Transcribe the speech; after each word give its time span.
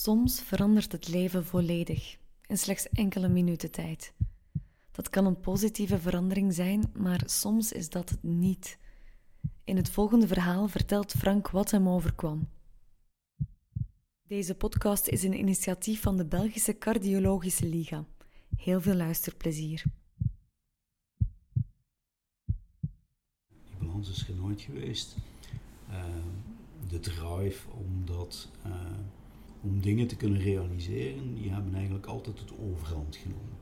Soms 0.00 0.40
verandert 0.40 0.92
het 0.92 1.08
leven 1.08 1.44
volledig 1.46 2.18
in 2.46 2.58
slechts 2.58 2.88
enkele 2.88 3.28
minuten 3.28 3.70
tijd. 3.70 4.12
Dat 4.90 5.10
kan 5.10 5.26
een 5.26 5.40
positieve 5.40 5.98
verandering 5.98 6.54
zijn, 6.54 6.90
maar 6.94 7.22
soms 7.24 7.72
is 7.72 7.88
dat 7.88 8.18
niet. 8.20 8.78
In 9.64 9.76
het 9.76 9.90
volgende 9.90 10.26
verhaal 10.26 10.68
vertelt 10.68 11.12
Frank 11.12 11.50
wat 11.50 11.70
hem 11.70 11.88
overkwam. 11.88 12.48
Deze 14.22 14.54
podcast 14.54 15.06
is 15.06 15.22
een 15.22 15.38
initiatief 15.38 16.00
van 16.00 16.16
de 16.16 16.26
Belgische 16.26 16.78
Cardiologische 16.78 17.66
Liga. 17.66 18.04
Heel 18.56 18.80
veel 18.80 18.94
luisterplezier. 18.94 19.82
Die 23.48 23.76
balans 23.78 24.10
is 24.10 24.28
er 24.28 24.34
nooit 24.34 24.60
geweest. 24.60 25.16
Uh, 25.90 26.04
de 26.88 27.00
drive 27.00 27.70
om, 27.70 28.04
dat, 28.04 28.48
uh, 28.66 28.72
om 29.60 29.80
dingen 29.80 30.06
te 30.06 30.16
kunnen 30.16 30.40
realiseren, 30.40 31.34
die 31.34 31.50
hebben 31.50 31.74
eigenlijk 31.74 32.06
altijd 32.06 32.38
het 32.38 32.52
overhand 32.58 33.16
genomen. 33.16 33.58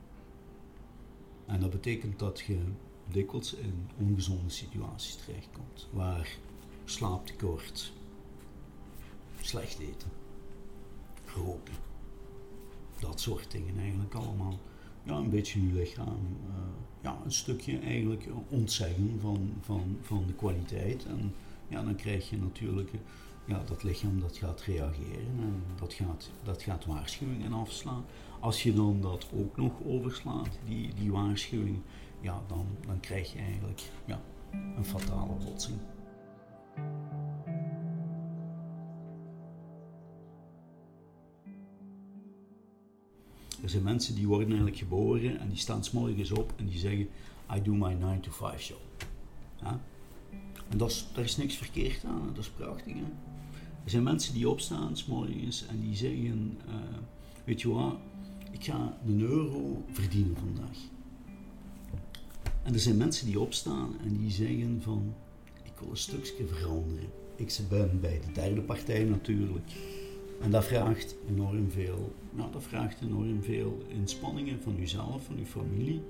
En 1.45 1.59
dat 1.59 1.69
betekent 1.69 2.19
dat 2.19 2.39
je 2.39 2.57
dikwijls 3.11 3.53
in 3.53 3.87
ongezonde 3.97 4.49
situaties 4.49 5.15
terechtkomt, 5.15 5.87
waar 5.91 6.37
slaaptekort, 6.85 7.93
slecht 9.41 9.79
eten, 9.79 10.09
roken, 11.25 11.73
dat 12.99 13.19
soort 13.19 13.51
dingen 13.51 13.79
eigenlijk 13.79 14.13
allemaal 14.13 14.59
ja, 15.03 15.15
een 15.15 15.29
beetje 15.29 15.67
je 15.67 15.73
lichaam 15.73 16.37
uh, 16.47 16.55
ja, 17.01 17.21
een 17.25 17.31
stukje 17.31 17.79
eigenlijk 17.79 18.27
ontzeggen 18.49 19.17
van, 19.21 19.53
van, 19.61 19.97
van 20.01 20.23
de 20.27 20.33
kwaliteit. 20.33 21.05
En 21.05 21.33
ja, 21.67 21.83
dan 21.83 21.95
krijg 21.95 22.29
je 22.29 22.37
natuurlijk 22.37 22.91
ja, 23.49 23.63
dat 23.65 23.83
lichaam 23.83 24.19
dat 24.19 24.37
gaat 24.37 24.61
reageren 24.61 25.39
en 25.39 25.63
dat 25.79 25.93
gaat, 25.93 26.31
dat 26.43 26.61
gaat 26.61 26.85
waarschuwingen 26.85 27.53
afslaan. 27.53 28.05
Als 28.39 28.63
je 28.63 28.73
dan 28.73 29.01
dat 29.01 29.27
ook 29.33 29.57
nog 29.57 29.71
overslaat, 29.85 30.59
die, 30.65 30.93
die 30.93 31.11
waarschuwing, 31.11 31.81
ja, 32.21 32.41
dan, 32.47 32.65
dan 32.85 32.99
krijg 32.99 33.33
je 33.33 33.39
eigenlijk 33.39 33.81
ja, 34.05 34.21
een 34.51 34.85
fatale 34.85 35.33
botsing. 35.45 35.77
Er 43.61 43.69
zijn 43.69 43.83
mensen 43.83 44.15
die 44.15 44.27
worden 44.27 44.47
eigenlijk 44.47 44.77
geboren 44.77 45.39
en 45.39 45.49
die 45.49 45.57
staan 45.57 45.83
s 45.83 45.91
morgens 45.91 46.31
op 46.31 46.53
en 46.55 46.65
die 46.65 46.77
zeggen, 46.77 47.09
I 47.55 47.61
do 47.61 47.73
my 47.73 47.93
9 47.93 48.19
to 48.19 48.31
5 48.31 48.61
job. 48.61 48.81
Ja? 49.61 49.79
En 50.69 50.85
is, 50.85 51.07
daar 51.13 51.23
is 51.23 51.37
niks 51.37 51.55
verkeerd 51.55 52.03
aan, 52.03 52.31
dat 52.33 52.43
is 52.43 52.49
prachtig. 52.49 52.93
Hè? 52.93 53.05
Er 53.83 53.89
zijn 53.89 54.03
mensen 54.03 54.33
die 54.33 54.49
opstaan 54.49 54.97
s 54.97 55.05
morgens 55.05 55.65
en 55.65 55.79
die 55.79 55.95
zeggen, 55.95 56.57
uh, 56.67 56.73
weet 57.45 57.61
je 57.61 57.69
wat, 57.69 57.95
ik 58.51 58.63
ga 58.63 58.97
een 59.05 59.21
euro 59.21 59.83
verdienen 59.91 60.35
vandaag. 60.37 60.77
En 62.63 62.73
er 62.73 62.79
zijn 62.79 62.97
mensen 62.97 63.25
die 63.25 63.39
opstaan 63.39 63.95
en 64.03 64.17
die 64.17 64.31
zeggen 64.31 64.81
van, 64.81 65.13
ik 65.63 65.71
wil 65.79 65.89
een 65.89 65.97
stukje 65.97 66.47
veranderen. 66.47 67.09
Ik 67.35 67.59
ben 67.69 67.99
bij 68.01 68.21
de 68.25 68.31
derde 68.31 68.61
partij 68.61 69.03
natuurlijk. 69.03 69.71
En 70.41 70.51
dat 70.51 70.65
vraagt 70.65 71.15
enorm 71.29 71.71
veel, 71.71 72.13
nou, 72.31 72.51
dat 72.51 72.63
vraagt 72.63 73.01
enorm 73.01 73.43
veel 73.43 73.83
inspanningen 73.87 74.61
van 74.61 74.79
uzelf, 74.79 75.23
van 75.25 75.37
uw 75.37 75.45
familie, 75.45 76.01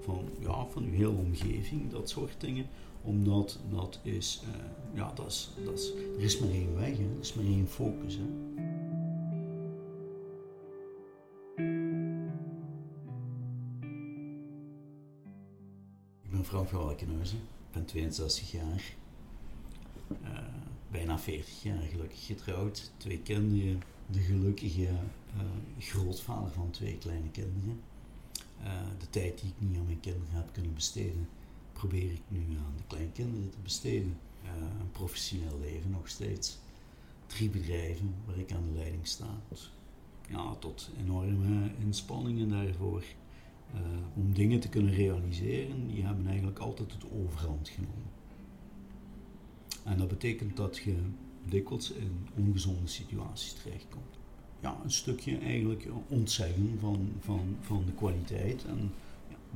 van, 0.00 0.28
ja, 0.40 0.66
van 0.66 0.84
uw 0.84 0.92
hele 0.92 1.08
omgeving, 1.08 1.90
dat 1.90 2.08
soort 2.08 2.34
dingen. 2.38 2.66
Omdat 3.06 3.58
dat 3.70 4.00
is, 4.02 4.42
uh, 4.48 4.64
ja, 4.94 5.12
dat 5.14 5.26
is, 5.26 5.50
dat 5.64 5.78
is, 5.78 5.92
er 5.94 6.22
is 6.22 6.38
maar 6.38 6.50
één 6.50 6.74
weg, 6.74 6.98
er 6.98 7.20
is 7.20 7.34
maar 7.34 7.44
één 7.44 7.68
focus. 7.68 8.16
Hè. 8.16 8.24
Ik 16.22 16.30
ben 16.30 16.44
Frank 16.44 16.68
van 16.68 16.84
Walkenhuizen, 16.84 17.38
ik 17.38 17.72
ben 17.72 17.84
62 17.84 18.50
jaar. 18.50 18.94
Uh, 20.22 20.38
bijna 20.90 21.18
40 21.18 21.62
jaar 21.62 21.82
gelukkig 21.82 22.26
getrouwd, 22.26 22.92
twee 22.96 23.18
kinderen, 23.18 23.82
de 24.06 24.20
gelukkige 24.20 24.82
uh, 24.82 25.42
grootvader 25.78 26.50
van 26.50 26.70
twee 26.70 26.98
kleine 26.98 27.30
kinderen. 27.30 27.80
De 28.98 29.10
tijd 29.10 29.40
die 29.40 29.50
ik 29.50 29.68
niet 29.68 29.78
aan 29.78 29.84
mijn 29.84 30.00
kinderen 30.00 30.34
heb 30.34 30.52
kunnen 30.52 30.74
besteden, 30.74 31.28
probeer 31.76 32.12
ik 32.12 32.22
nu 32.28 32.40
aan 32.40 32.74
de 32.76 32.82
kleinkinderen 32.86 33.50
te 33.50 33.58
besteden. 33.62 34.18
Uh, 34.44 34.50
een 34.80 34.90
professioneel 34.90 35.58
leven 35.60 35.90
nog 35.90 36.08
steeds. 36.08 36.58
Drie 37.26 37.50
bedrijven 37.50 38.14
waar 38.26 38.38
ik 38.38 38.52
aan 38.52 38.64
de 38.72 38.78
leiding 38.78 39.06
sta. 39.06 39.40
Ja, 40.28 40.54
tot 40.54 40.90
enorme 40.98 41.70
inspanningen 41.78 42.48
daarvoor. 42.48 43.04
om 44.14 44.34
dingen 44.34 44.60
te 44.60 44.68
kunnen 44.68 44.94
realiseren, 44.94 45.86
die 45.88 46.04
hebben 46.04 46.26
eigenlijk 46.26 46.58
altijd 46.58 46.92
het 46.92 47.04
overhand 47.12 47.68
genomen. 47.68 48.10
En 49.84 49.98
dat 49.98 50.08
betekent 50.08 50.56
dat 50.56 50.76
je 50.76 50.96
dikwijls 51.44 51.90
in 51.90 52.26
ongezonde 52.36 52.86
situaties 52.86 53.52
terechtkomt. 53.52 54.18
Ja, 54.60 54.80
een 54.84 54.90
stukje 54.90 55.38
eigenlijk 55.38 55.86
ontzeggen 56.08 56.76
van, 56.80 57.12
van, 57.20 57.56
van 57.60 57.82
de 57.86 57.92
kwaliteit. 57.92 58.64
En 58.64 58.92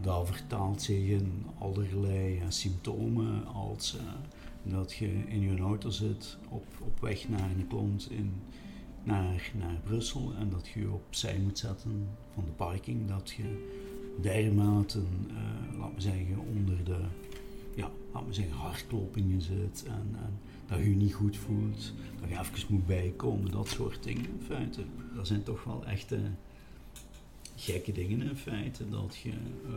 dat 0.01 0.27
vertaalt 0.27 0.83
zich 0.83 1.09
in 1.09 1.47
allerlei 1.59 2.37
uh, 2.37 2.43
symptomen 2.49 3.47
als 3.47 3.97
uh, 3.97 4.73
dat 4.73 4.93
je 4.93 5.07
in 5.27 5.41
je 5.41 5.59
auto 5.59 5.91
zit 5.91 6.37
op, 6.49 6.67
op 6.81 7.01
weg 7.01 7.29
naar 7.29 7.51
een 7.51 7.67
klant 7.67 8.11
in, 8.11 8.33
naar, 9.03 9.51
naar 9.59 9.81
Brussel 9.85 10.33
en 10.39 10.51
dat 10.51 10.69
je 10.69 10.81
je 10.81 10.91
opzij 10.91 11.39
moet 11.39 11.59
zetten 11.59 12.09
van 12.35 12.45
de 12.45 12.51
parking. 12.51 13.09
Dat 13.09 13.31
je 13.31 13.69
dermate, 14.21 14.99
uh, 14.99 15.79
laten 15.79 15.95
we 15.95 16.01
zeggen, 16.01 16.39
onder 16.39 16.85
de 16.85 16.99
ja, 17.75 17.91
laat 18.13 18.27
me 18.27 18.33
zeggen, 18.33 18.55
hartkloppingen 18.55 19.43
zit 19.43 19.85
en, 19.87 20.17
en, 20.25 20.39
dat 20.67 20.79
je 20.79 20.91
je 20.91 20.97
niet 20.97 21.15
goed 21.15 21.37
voelt, 21.37 21.93
dat 22.21 22.29
je 22.29 22.39
even 22.39 22.75
moet 22.75 22.87
bijkomen, 22.87 23.51
dat 23.51 23.69
soort 23.69 24.03
dingen 24.03 24.25
in 24.25 24.41
feite. 24.47 24.83
Dat 25.15 25.27
zijn 25.27 25.43
toch 25.43 25.65
wel 25.65 25.87
echte 25.87 26.21
gekke 27.61 27.93
dingen 27.93 28.23
in 28.23 28.37
feite, 28.37 28.89
dat 28.89 29.17
je 29.23 29.33
uh, 29.69 29.77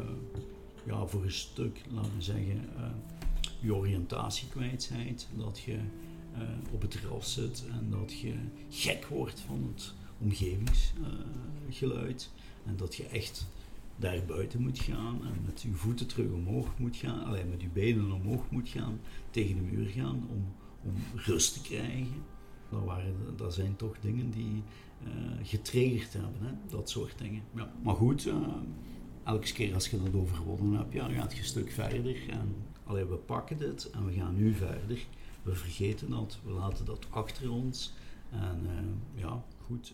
ja, 0.86 1.06
voor 1.06 1.24
een 1.24 1.32
stuk, 1.32 1.82
laten 1.94 2.16
we 2.16 2.22
zeggen, 2.22 2.70
uh, 2.78 2.84
je 3.60 3.76
oriëntatie 3.76 4.48
kwijt 4.48 4.92
bent, 4.96 5.28
dat 5.38 5.60
je 5.60 5.74
uh, 5.74 5.80
op 6.72 6.82
het 6.82 6.92
terras 6.92 7.34
zit 7.34 7.64
en 7.72 7.90
dat 7.90 8.20
je 8.20 8.34
gek 8.70 9.06
wordt 9.06 9.40
van 9.40 9.74
het 9.74 9.94
omgevingsgeluid 10.20 12.30
en 12.66 12.78
dat 12.78 12.96
je 12.96 13.06
echt 13.06 13.48
daar 13.96 14.26
buiten 14.26 14.62
moet 14.62 14.80
gaan 14.80 15.26
en 15.26 15.42
met 15.46 15.62
je 15.62 15.72
voeten 15.72 16.08
terug 16.08 16.32
omhoog 16.32 16.68
moet 16.78 16.96
gaan, 16.96 17.24
alleen 17.24 17.50
met 17.50 17.62
je 17.62 17.68
benen 17.68 18.12
omhoog 18.12 18.50
moet 18.50 18.70
gaan, 18.70 19.00
tegen 19.30 19.56
de 19.56 19.62
muur 19.62 19.90
gaan 19.90 20.28
om, 20.30 20.46
om 20.84 20.94
rust 21.16 21.54
te 21.54 21.62
krijgen. 21.62 22.32
Dat, 22.70 22.84
waren, 22.84 23.16
dat 23.36 23.54
zijn 23.54 23.76
toch 23.76 24.00
dingen 24.00 24.32
die 24.32 24.64
getriggerd 25.44 26.14
hebben, 26.14 26.42
hè? 26.42 26.54
dat 26.70 26.90
soort 26.90 27.18
dingen. 27.18 27.44
Maar 27.84 27.96
goed, 27.96 28.26
uh, 28.26 28.36
elke 29.24 29.54
keer 29.54 29.74
als 29.74 29.90
je 29.90 30.04
dat 30.04 30.22
overwonnen 30.22 30.78
hebt, 30.78 30.94
ja, 30.94 31.08
dan 31.08 31.16
gaat 31.16 31.34
je 31.34 31.40
een 31.40 31.46
stuk 31.46 31.72
verder. 31.72 32.30
En 32.30 32.56
allee, 32.84 33.06
we 33.06 33.16
pakken 33.16 33.58
dit 33.58 33.90
en 33.90 34.06
we 34.06 34.14
gaan 34.14 34.36
nu 34.36 34.54
verder. 34.54 35.06
We 35.44 35.56
vergeten 35.56 36.10
dat, 36.10 36.40
we 36.44 36.52
laten 36.52 36.86
dat 36.86 37.06
achter 37.10 37.52
ons. 37.52 37.94
En 38.32 38.62
uh, 38.66 39.22
ja, 39.22 39.44
goed. 39.62 39.94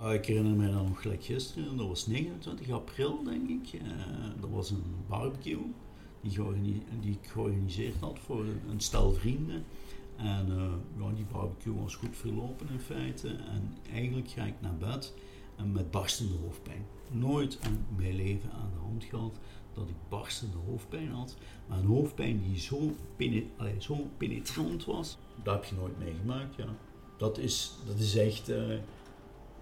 Uh, 0.00 0.12
ik 0.12 0.26
herinner 0.26 0.56
me 0.56 0.72
dan 0.72 0.86
nog 0.86 1.02
gelijk 1.02 1.24
gisteren, 1.24 1.76
dat 1.76 1.86
was 1.86 2.06
29 2.06 2.70
april 2.70 3.22
denk 3.22 3.48
ik. 3.48 3.80
Dat 4.40 4.50
was 4.50 4.70
een 4.70 4.84
barbecue 5.08 5.66
die, 6.24 6.82
die, 7.00 7.18
ik 7.22 7.28
georganiseerd 7.28 7.96
had 8.00 8.18
voor 8.18 8.44
een 8.70 8.80
stel 8.80 9.12
vrienden. 9.12 9.64
En 10.16 10.48
uh, 10.48 10.72
ja, 11.04 11.12
die 11.14 11.26
barbecue 11.32 11.74
was 11.74 11.94
goed 11.94 12.16
verlopen 12.16 12.68
in 12.68 12.80
feite. 12.80 13.28
En 13.28 13.76
eigenlijk 13.92 14.28
ga 14.28 14.44
ik 14.44 14.54
naar 14.60 14.76
bed 14.76 15.14
en 15.56 15.72
met 15.72 15.90
barstende 15.90 16.34
hoofdpijn. 16.42 16.86
Nooit 17.10 17.58
in 17.62 17.84
mijn 17.96 18.14
leven 18.14 18.50
aan 18.52 18.70
de 18.72 18.80
hand 18.80 19.04
gehad 19.04 19.38
dat 19.72 19.88
ik 19.88 19.94
barstende 20.08 20.56
hoofdpijn 20.66 21.10
had. 21.10 21.36
Maar 21.66 21.78
een 21.78 21.86
hoofdpijn 21.86 22.42
die 22.42 22.58
zo, 22.58 22.94
zo 23.78 23.96
penetrant 24.16 24.84
was, 24.84 25.18
dat 25.42 25.54
heb 25.54 25.64
je 25.64 25.74
nooit 25.74 25.98
meegemaakt. 25.98 26.54
Ja. 26.56 26.68
Dat, 27.16 27.38
is, 27.38 27.72
dat 27.86 27.98
is 27.98 28.16
echt 28.16 28.50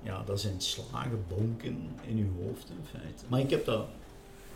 ja, 0.03 0.23
dat 0.23 0.41
zijn 0.41 0.61
slagen, 0.61 1.25
bonken 1.29 1.89
in 2.07 2.17
je 2.17 2.27
hoofd 2.43 2.71
in 2.71 2.85
feite. 2.85 3.25
Maar 3.29 3.41
ik 3.41 3.51
heb 3.51 3.65
dat 3.65 3.87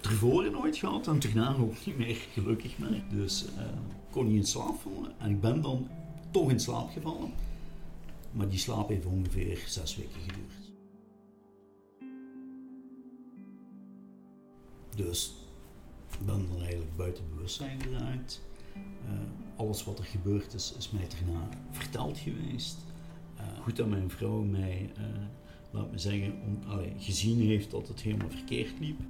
tevoren 0.08 0.52
nooit 0.52 0.76
gehad 0.76 1.06
en 1.06 1.18
daarna 1.18 1.56
ook 1.56 1.86
niet 1.86 1.98
meer, 1.98 2.14
gelukkig 2.32 2.78
maar. 2.78 3.04
Dus 3.10 3.44
uh, 3.44 3.62
kon 4.10 4.26
niet 4.26 4.36
in 4.36 4.46
slaap 4.46 4.80
vallen 4.80 5.18
en 5.18 5.30
ik 5.30 5.40
ben 5.40 5.62
dan 5.62 5.88
toch 6.30 6.50
in 6.50 6.60
slaap 6.60 6.90
gevallen. 6.90 7.30
Maar 8.32 8.48
die 8.48 8.58
slaap 8.58 8.88
heeft 8.88 9.06
ongeveer 9.06 9.64
zes 9.66 9.96
weken 9.96 10.20
geduurd. 10.20 10.52
Dus 14.96 15.34
ik 16.10 16.26
ben 16.26 16.48
dan 16.48 16.58
eigenlijk 16.58 16.96
buiten 16.96 17.24
bewustzijn 17.34 17.80
geraakt. 17.80 18.42
Uh, 18.76 19.12
alles 19.56 19.84
wat 19.84 19.98
er 19.98 20.04
gebeurd 20.04 20.54
is, 20.54 20.74
is 20.78 20.90
mij 20.90 21.08
daarna 21.08 21.48
verteld 21.70 22.18
geweest. 22.18 22.76
Uh, 23.36 23.62
goed 23.62 23.76
dat 23.76 23.88
mijn 23.88 24.10
vrouw 24.10 24.42
mij, 24.42 24.90
laat 25.70 25.90
me 25.90 25.98
zeggen, 25.98 26.34
gezien 26.98 27.40
heeft 27.40 27.70
dat 27.70 27.88
het 27.88 28.00
helemaal 28.00 28.30
verkeerd 28.30 28.80
liep. 28.80 29.00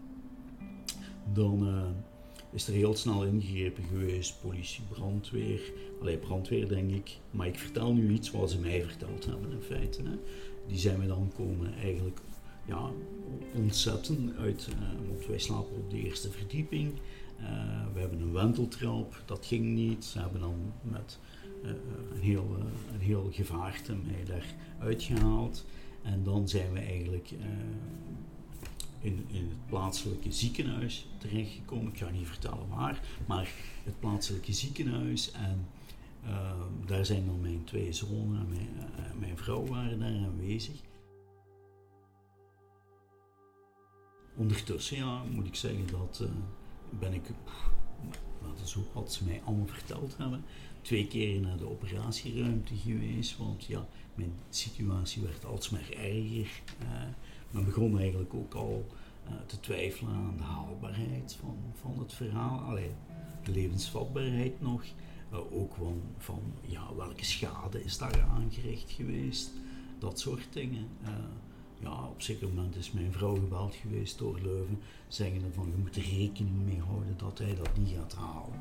Dan 1.32 1.68
is 2.52 2.66
er 2.66 2.72
heel 2.72 2.94
snel 2.94 3.24
ingegrepen 3.24 3.84
geweest, 3.84 4.40
politie, 4.40 4.82
brandweer. 4.88 5.60
Alleen 6.00 6.18
brandweer 6.18 6.68
denk 6.68 6.90
ik, 6.90 7.18
maar 7.30 7.46
ik 7.46 7.58
vertel 7.58 7.92
nu 7.92 8.12
iets 8.12 8.30
wat 8.30 8.50
ze 8.50 8.58
mij 8.58 8.82
verteld 8.82 9.24
hebben 9.24 9.50
in 9.50 9.62
feite. 9.62 10.02
Hè. 10.02 10.16
Die 10.66 10.78
zijn 10.78 11.00
we 11.00 11.06
dan 11.06 11.32
komen 11.36 11.74
eigenlijk 11.74 12.20
ja, 12.66 12.90
ontzetten 13.54 14.34
uit, 14.38 14.68
uh, 14.70 15.08
want 15.08 15.26
wij 15.26 15.38
slapen 15.38 15.76
op 15.76 15.90
de 15.90 16.02
eerste 16.02 16.30
verdieping. 16.30 16.92
Uh, 17.40 17.46
we 17.94 18.00
hebben 18.00 18.20
een 18.20 18.32
wenteltrap, 18.32 19.22
dat 19.24 19.46
ging 19.46 19.64
niet. 19.64 20.04
Ze 20.04 20.18
hebben 20.18 20.40
dan 20.40 20.72
met 20.82 21.18
een, 21.62 22.20
heel, 22.20 22.56
een 22.92 23.00
heel 23.00 23.28
gevaarte 23.32 23.94
mij 23.94 24.24
daar 24.24 24.54
uitgehaald. 24.78 25.64
En 26.02 26.22
dan 26.22 26.48
zijn 26.48 26.72
we 26.72 26.78
eigenlijk 26.78 27.30
in, 29.00 29.24
in 29.28 29.48
het 29.48 29.66
plaatselijke 29.66 30.32
ziekenhuis 30.32 31.06
terechtgekomen. 31.18 31.92
Ik 31.92 31.98
ga 31.98 32.10
niet 32.10 32.26
vertellen 32.26 32.68
waar, 32.68 33.00
maar 33.26 33.50
het 33.84 34.00
plaatselijke 34.00 34.52
ziekenhuis. 34.52 35.30
En 35.32 35.66
uh, 36.24 36.50
daar 36.86 37.06
zijn 37.06 37.26
dan 37.26 37.40
mijn 37.40 37.64
twee 37.64 37.92
zonen 37.92 38.40
en 38.40 38.48
mijn, 38.48 38.70
uh, 38.76 39.20
mijn, 39.20 39.36
vrouw 39.36 39.66
waren 39.66 39.98
daar 39.98 40.08
aanwezig. 40.08 40.80
Ondertussen, 44.36 44.96
ja, 44.96 45.22
moet 45.22 45.46
ik 45.46 45.54
zeggen 45.54 45.86
dat 45.86 46.20
uh, 46.22 46.28
ben 46.98 47.12
ik, 47.12 47.22
pff, 47.22 47.70
dat 48.42 48.60
is 48.64 48.76
ook 48.76 48.94
wat 48.94 49.12
ze 49.12 49.24
mij 49.24 49.42
allemaal 49.44 49.66
verteld 49.66 50.16
hebben, 50.16 50.44
twee 50.82 51.06
keer 51.06 51.40
naar 51.40 51.56
de 51.56 51.68
operatieruimte 51.68 52.76
geweest. 52.76 53.36
Want 53.36 53.64
ja, 53.64 53.86
mijn 54.14 54.32
situatie 54.50 55.22
werd 55.22 55.44
alsmaar 55.44 55.90
erger. 55.90 56.62
Men 57.56 57.64
begon 57.64 57.98
eigenlijk 57.98 58.34
ook 58.34 58.54
al 58.54 58.86
uh, 59.28 59.32
te 59.46 59.60
twijfelen 59.60 60.14
aan 60.14 60.36
de 60.36 60.42
haalbaarheid 60.42 61.36
van, 61.40 61.56
van 61.74 61.98
het 61.98 62.12
verhaal. 62.12 62.58
Alleen 62.58 62.94
de 63.44 63.50
levensvatbaarheid 63.50 64.60
nog. 64.60 64.84
Uh, 65.32 65.38
ook 65.52 65.74
van, 65.74 66.00
van 66.18 66.40
ja, 66.60 66.94
welke 66.96 67.24
schade 67.24 67.84
is 67.84 67.98
daar 67.98 68.22
aangericht 68.22 68.90
geweest. 68.90 69.50
Dat 69.98 70.20
soort 70.20 70.46
dingen. 70.50 70.86
Uh, 71.02 71.08
ja, 71.80 72.06
op 72.06 72.22
zeker 72.22 72.48
moment 72.48 72.76
is 72.76 72.92
mijn 72.92 73.12
vrouw 73.12 73.34
gebeld 73.34 73.74
geweest 73.74 74.18
door 74.18 74.40
Leuven, 74.42 74.78
zeggende 75.08 75.52
van 75.52 75.66
je 75.66 75.76
moet 75.76 75.96
er 75.96 76.02
rekening 76.02 76.64
mee 76.64 76.80
houden 76.80 77.14
dat 77.16 77.38
hij 77.38 77.54
dat 77.54 77.76
niet 77.76 77.94
gaat 77.96 78.14
halen. 78.14 78.58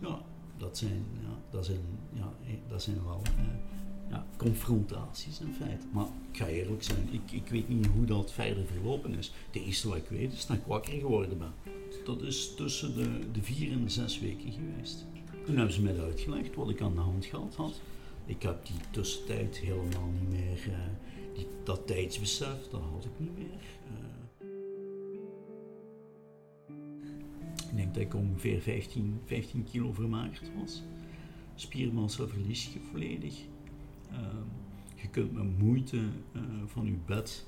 Ja, 0.00 0.20
dat 0.56 0.78
zijn, 0.78 1.04
ja, 1.20 1.38
dat 1.50 1.64
zijn, 1.64 1.84
ja, 2.12 2.32
dat 2.68 2.82
zijn 2.82 3.04
wel 3.04 3.22
ja, 4.12 4.26
confrontaties 4.36 5.40
in 5.40 5.52
feite. 5.52 5.86
Maar 5.92 6.06
ik 6.32 6.38
ga 6.38 6.46
eerlijk 6.46 6.82
zijn, 6.82 7.08
ik, 7.10 7.32
ik 7.32 7.48
weet 7.48 7.68
niet 7.68 7.86
hoe 7.86 8.04
dat 8.04 8.32
verder 8.32 8.66
verlopen 8.66 9.18
is. 9.18 9.32
Het 9.46 9.62
eerste 9.62 9.88
wat 9.88 9.96
ik 9.96 10.08
weet 10.08 10.32
is 10.32 10.46
dat 10.46 10.56
ik 10.56 10.62
wakker 10.66 10.92
geworden 10.92 11.38
ben. 11.38 11.52
Dat 12.04 12.22
is 12.22 12.54
tussen 12.54 12.94
de, 12.94 13.30
de 13.32 13.42
vier 13.42 13.72
en 13.72 13.84
de 13.84 13.90
zes 13.90 14.20
weken 14.20 14.52
geweest. 14.52 15.06
Toen 15.44 15.56
hebben 15.56 15.74
ze 15.74 15.82
mij 15.82 16.00
uitgelegd 16.00 16.54
wat 16.54 16.70
ik 16.70 16.80
aan 16.80 16.94
de 16.94 17.00
hand 17.00 17.24
gehad 17.24 17.54
had. 17.54 17.80
Ik 18.26 18.42
heb 18.42 18.66
die 18.66 18.76
tussentijd 18.90 19.56
helemaal 19.58 20.10
niet 20.20 20.28
meer, 20.28 20.66
uh, 20.68 20.74
die, 21.34 21.46
dat 21.64 21.86
tijdsbesef, 21.86 22.68
dat 22.70 22.80
had 22.92 23.04
ik 23.04 23.10
niet 23.16 23.38
meer. 23.38 23.60
Uh, 23.84 24.46
ik 27.70 27.76
denk 27.76 27.94
dat 27.94 28.02
ik 28.02 28.14
ongeveer 28.14 28.60
15, 28.60 29.20
15 29.24 29.64
kilo 29.64 29.92
vermagerd 29.92 30.50
was. 30.60 30.82
Spiermassa 31.54 32.26
verlies 32.26 32.72
je 32.72 32.78
volledig. 32.90 33.34
Ehm, 34.12 34.46
je 34.94 35.08
kunt 35.08 35.32
met 35.32 35.58
moeite 35.58 35.96
uh, 35.96 36.42
van 36.66 36.86
je 36.86 36.96
bed 37.06 37.46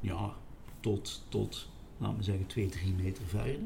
ja, 0.00 0.34
tot, 0.80 1.26
tot, 1.28 1.70
laten 1.98 2.16
we 2.16 2.22
zeggen, 2.22 2.46
2, 2.46 2.68
3 2.68 2.92
meter 2.92 3.24
verder. 3.24 3.60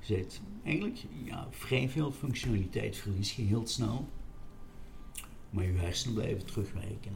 Zit 0.00 0.40
eigenlijk 0.64 1.04
ja, 1.24 1.46
vrij 1.50 1.88
veel 1.88 2.12
functionaliteit 2.12 2.96
verlies 2.96 3.36
je 3.36 3.42
heel 3.42 3.66
snel. 3.66 4.08
Maar 5.50 5.64
je 5.64 5.72
hersenen 5.72 6.14
blijven 6.14 6.46
terugwerken. 6.46 7.12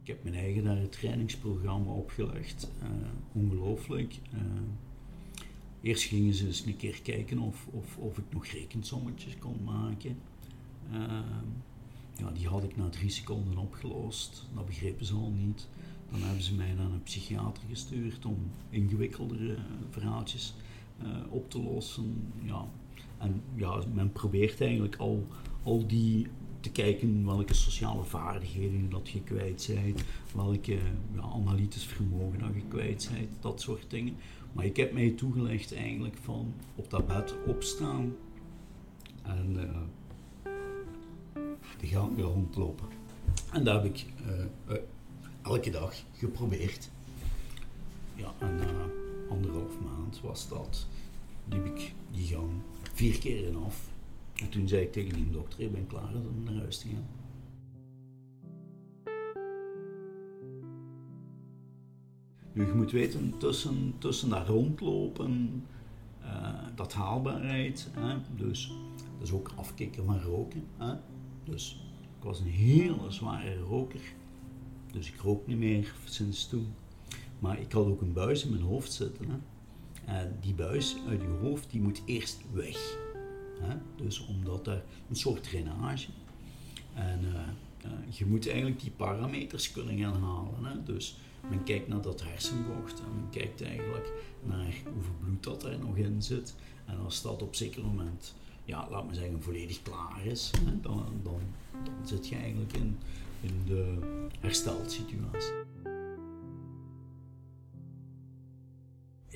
Ik 0.00 0.06
heb 0.06 0.22
mijn 0.22 0.34
eigen 0.34 0.90
trainingsprogramma 0.90 1.92
opgelegd. 1.92 2.70
Uh, 2.82 3.08
ongelooflijk. 3.32 4.18
Uh, 4.34 4.40
Eerst 5.82 6.02
gingen 6.02 6.34
ze 6.34 6.46
eens 6.46 6.64
een 6.64 6.76
keer 6.76 7.02
kijken 7.02 7.38
of, 7.38 7.66
of, 7.70 7.96
of 7.96 8.18
ik 8.18 8.24
nog 8.30 8.46
rekensommetjes 8.46 9.38
kon 9.38 9.60
maken. 9.64 10.16
Uh, 10.92 11.20
ja, 12.16 12.30
die 12.30 12.48
had 12.48 12.62
ik 12.62 12.76
na 12.76 12.88
drie 12.88 13.10
seconden 13.10 13.58
opgelost. 13.58 14.46
Dat 14.54 14.66
begrepen 14.66 15.06
ze 15.06 15.14
al 15.14 15.30
niet. 15.30 15.68
Dan 16.10 16.22
hebben 16.22 16.42
ze 16.42 16.54
mij 16.54 16.72
naar 16.72 16.90
een 16.90 17.02
psychiater 17.02 17.62
gestuurd 17.68 18.24
om 18.26 18.36
ingewikkeldere 18.70 19.56
verhaaltjes 19.90 20.54
uh, 21.02 21.08
op 21.28 21.50
te 21.50 21.62
lossen. 21.62 22.32
Ja. 22.42 22.68
En 23.18 23.42
ja, 23.54 23.82
men 23.94 24.12
probeert 24.12 24.60
eigenlijk 24.60 24.96
al, 24.96 25.26
al 25.62 25.86
die 25.86 26.26
te 26.60 26.70
kijken 26.70 27.26
welke 27.26 27.54
sociale 27.54 28.04
vaardigheden 28.04 28.90
dat 28.90 29.08
je 29.08 29.22
kwijt 29.22 29.70
bent, 29.74 30.04
welke 30.34 30.78
ja, 31.14 31.22
analytisch 31.22 31.84
vermogen 31.84 32.38
dat 32.38 32.54
je 32.54 32.62
kwijt 32.68 33.10
bent, 33.12 33.28
dat 33.40 33.60
soort 33.60 33.90
dingen. 33.90 34.16
Maar 34.52 34.64
ik 34.64 34.76
heb 34.76 34.92
mij 34.92 35.10
toegelegd 35.10 35.74
eigenlijk 35.74 36.16
van 36.22 36.54
op 36.74 36.90
dat 36.90 37.06
bed 37.06 37.34
opstaan 37.46 38.14
en 39.22 39.56
uh, 39.56 40.52
de 41.80 41.86
gang 41.86 42.20
rondlopen. 42.20 42.86
En 43.52 43.64
dat 43.64 43.82
heb 43.82 43.94
ik 43.94 44.06
uh, 44.26 44.74
uh, 44.74 44.82
elke 45.42 45.70
dag 45.70 45.94
geprobeerd. 46.12 46.90
Ja, 48.14 48.34
en 48.38 48.56
na 48.56 48.88
anderhalf 49.30 49.80
maand 49.80 50.20
was 50.20 50.48
dat, 50.48 50.86
liep 51.48 51.64
ik 51.64 51.92
die 52.10 52.26
gang 52.26 52.50
vier 52.92 53.18
keer 53.18 53.46
in 53.46 53.56
af. 53.56 53.89
En 54.40 54.48
toen 54.48 54.68
zei 54.68 54.82
ik 54.82 54.92
tegen 54.92 55.14
die 55.14 55.30
dokter, 55.30 55.60
ik 55.60 55.72
ben 55.72 55.86
klaar 55.86 56.14
om 56.14 56.42
naar 56.44 56.54
huis 56.54 56.78
te 56.78 56.88
gaan. 56.88 57.06
Nu, 62.52 62.66
je 62.66 62.72
moet 62.72 62.90
weten, 62.90 63.38
tussen, 63.38 63.94
tussen 63.98 64.28
dat 64.28 64.48
rondlopen, 64.48 65.64
uh, 66.22 66.58
dat 66.74 66.92
haalbaarheid, 66.92 67.88
hè, 67.92 68.16
dus 68.36 68.72
dat 69.18 69.28
is 69.28 69.32
ook 69.32 69.52
afkicken 69.56 70.04
van 70.04 70.20
roken. 70.20 70.64
Hè. 70.76 70.94
Dus 71.44 71.84
ik 72.18 72.24
was 72.24 72.40
een 72.40 72.46
hele 72.46 73.10
zware 73.10 73.58
roker, 73.58 74.00
dus 74.92 75.12
ik 75.12 75.20
rook 75.20 75.46
niet 75.46 75.58
meer 75.58 75.94
sinds 76.04 76.48
toen. 76.48 76.66
Maar 77.38 77.60
ik 77.60 77.72
had 77.72 77.86
ook 77.86 78.00
een 78.00 78.12
buis 78.12 78.44
in 78.44 78.50
mijn 78.50 78.62
hoofd 78.62 78.92
zitten. 78.92 79.26
Hè. 79.28 79.36
En 80.04 80.36
die 80.40 80.54
buis 80.54 80.96
uit 81.08 81.20
je 81.20 81.38
hoofd, 81.42 81.70
die 81.70 81.80
moet 81.80 82.02
eerst 82.04 82.42
weg. 82.52 83.08
Hè. 83.60 83.76
Dus 83.96 84.26
omdat 84.26 84.66
er 84.66 84.84
een 85.08 85.16
soort 85.16 85.42
drainage. 85.42 86.08
En 86.94 87.20
uh, 87.24 87.34
uh, 87.84 88.16
je 88.16 88.26
moet 88.26 88.48
eigenlijk 88.48 88.80
die 88.80 88.90
parameters 88.90 89.72
kunnen 89.72 89.98
gaan 89.98 90.22
halen. 90.22 90.64
Hè. 90.64 90.82
Dus 90.82 91.16
men 91.48 91.64
kijkt 91.64 91.88
naar 91.88 92.02
dat 92.02 92.22
hersenvocht 92.22 93.00
en 93.00 93.14
men 93.14 93.30
kijkt 93.30 93.62
eigenlijk 93.62 94.12
naar 94.42 94.74
hoeveel 94.92 95.14
bloed 95.20 95.42
dat 95.42 95.64
er 95.64 95.78
nog 95.78 95.96
in 95.96 96.22
zit. 96.22 96.54
En 96.86 96.98
als 96.98 97.22
dat 97.22 97.42
op 97.42 97.54
zeker 97.54 97.84
moment, 97.84 98.34
ja, 98.64 98.88
laat 98.90 99.06
me 99.06 99.14
zeggen, 99.14 99.42
volledig 99.42 99.82
klaar 99.82 100.24
is, 100.24 100.50
hè, 100.64 100.80
dan, 100.80 101.04
dan, 101.22 101.40
dan 101.72 101.92
zit 102.04 102.28
je 102.28 102.36
eigenlijk 102.36 102.72
in, 102.72 102.98
in 103.40 103.62
de 103.66 103.98
herstelsituatie. 104.40 105.52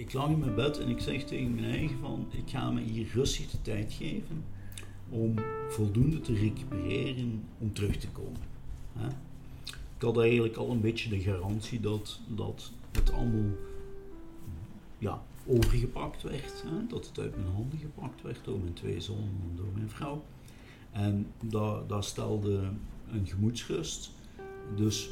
Ik 0.04 0.12
lag 0.12 0.28
in 0.28 0.38
mijn 0.38 0.54
bed 0.54 0.78
en 0.78 0.88
ik 0.88 1.00
zeg 1.00 1.24
tegen 1.24 1.54
mijn 1.54 1.70
eigen 1.70 1.98
van, 1.98 2.26
ik 2.30 2.50
ga 2.50 2.70
me 2.70 2.80
hier 2.80 3.06
rustig 3.14 3.50
de 3.50 3.62
tijd 3.62 3.92
geven 3.92 4.44
om 5.08 5.34
voldoende 5.68 6.20
te 6.20 6.34
recupereren 6.34 7.42
om 7.58 7.72
terug 7.72 7.96
te 7.96 8.08
komen. 8.08 8.40
Hè 8.92 9.08
had 10.04 10.18
eigenlijk 10.18 10.56
al 10.56 10.70
een 10.70 10.80
beetje 10.80 11.08
de 11.08 11.20
garantie 11.20 11.80
dat, 11.80 12.20
dat 12.26 12.72
het 12.92 13.12
allemaal 13.12 13.50
ja, 14.98 15.22
overgepakt 15.46 16.22
werd. 16.22 16.64
Hè? 16.66 16.86
Dat 16.88 17.06
het 17.06 17.18
uit 17.18 17.36
mijn 17.36 17.54
handen 17.54 17.78
gepakt 17.78 18.22
werd 18.22 18.44
door 18.44 18.58
mijn 18.58 18.72
twee 18.72 19.00
zonen 19.00 19.40
en 19.42 19.56
door 19.56 19.72
mijn 19.74 19.90
vrouw. 19.90 20.24
En 20.90 21.26
dat, 21.40 21.88
dat 21.88 22.04
stelde 22.04 22.60
een 23.12 23.26
gemoedsrust. 23.26 24.10
Dus 24.76 25.10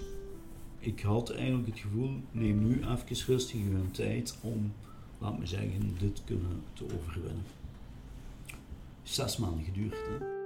ik 0.82 1.00
had 1.00 1.30
eigenlijk 1.30 1.66
het 1.66 1.78
gevoel, 1.78 2.10
neem 2.30 2.68
nu 2.68 2.74
even 2.74 3.26
rustig 3.26 3.60
uw 3.60 3.90
tijd 3.90 4.38
om, 4.40 4.72
laat 5.18 5.38
me 5.38 5.46
zeggen, 5.46 5.96
dit 5.98 6.22
kunnen 6.24 6.62
te 6.72 6.84
overwinnen. 6.84 7.44
Zes 9.02 9.36
maanden 9.36 9.64
geduurd. 9.64 9.92
Hè? 9.92 10.40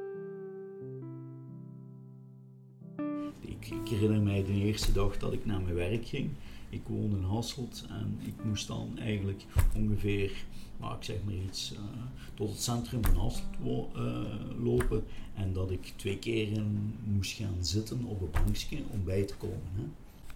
ik, 3.40 3.88
herinner 3.88 4.20
mij 4.20 4.44
de 4.44 4.52
eerste 4.52 4.92
dag 4.92 5.18
dat 5.18 5.32
ik 5.32 5.46
naar 5.46 5.60
mijn 5.60 5.74
werk 5.74 6.06
ging. 6.06 6.30
Ik 6.70 6.82
woonde 6.86 7.16
in 7.16 7.22
Hasselt 7.22 7.84
en 7.88 8.18
ik 8.26 8.44
moest 8.44 8.66
dan 8.66 8.98
eigenlijk 8.98 9.44
ongeveer, 9.76 10.32
nou, 10.80 10.96
ik 10.96 11.02
zeg 11.04 11.16
maar 11.24 11.34
iets, 11.34 11.72
uh, 11.72 11.78
tot 12.34 12.48
het 12.48 12.62
centrum 12.62 13.04
van 13.04 13.14
Hasselt 13.14 13.44
uh, 13.96 14.64
lopen. 14.64 15.04
En 15.34 15.52
dat 15.52 15.70
ik 15.70 15.92
twee 15.96 16.18
keer 16.18 16.62
moest 17.04 17.32
gaan 17.32 17.56
zitten 17.60 18.04
op 18.04 18.20
een 18.20 18.30
bankje 18.30 18.78
om 18.90 19.04
bij 19.04 19.22
te 19.22 19.36
komen. 19.36 19.70
Hè. 19.74 19.84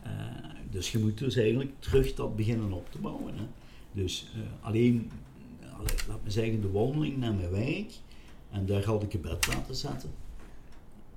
Uh, 0.05 0.11
dus 0.71 0.93
je 0.93 0.99
moet 0.99 1.19
dus 1.19 1.37
eigenlijk 1.37 1.73
terug 1.79 2.15
dat 2.15 2.37
beginnen 2.37 2.73
op 2.73 2.91
te 2.91 2.99
bouwen. 2.99 3.39
Hè. 3.39 3.45
Dus 3.93 4.27
alleen, 4.61 5.11
laat 6.09 6.25
me 6.25 6.31
zeggen, 6.31 6.61
de 6.61 6.71
wandeling 6.71 7.17
naar 7.17 7.35
mijn 7.35 7.51
wijk. 7.51 7.93
En 8.51 8.67
daar 8.67 8.85
had 8.85 9.03
ik 9.03 9.15
een 9.15 9.21
bed 9.21 9.47
laten 9.47 9.75
zetten. 9.75 10.11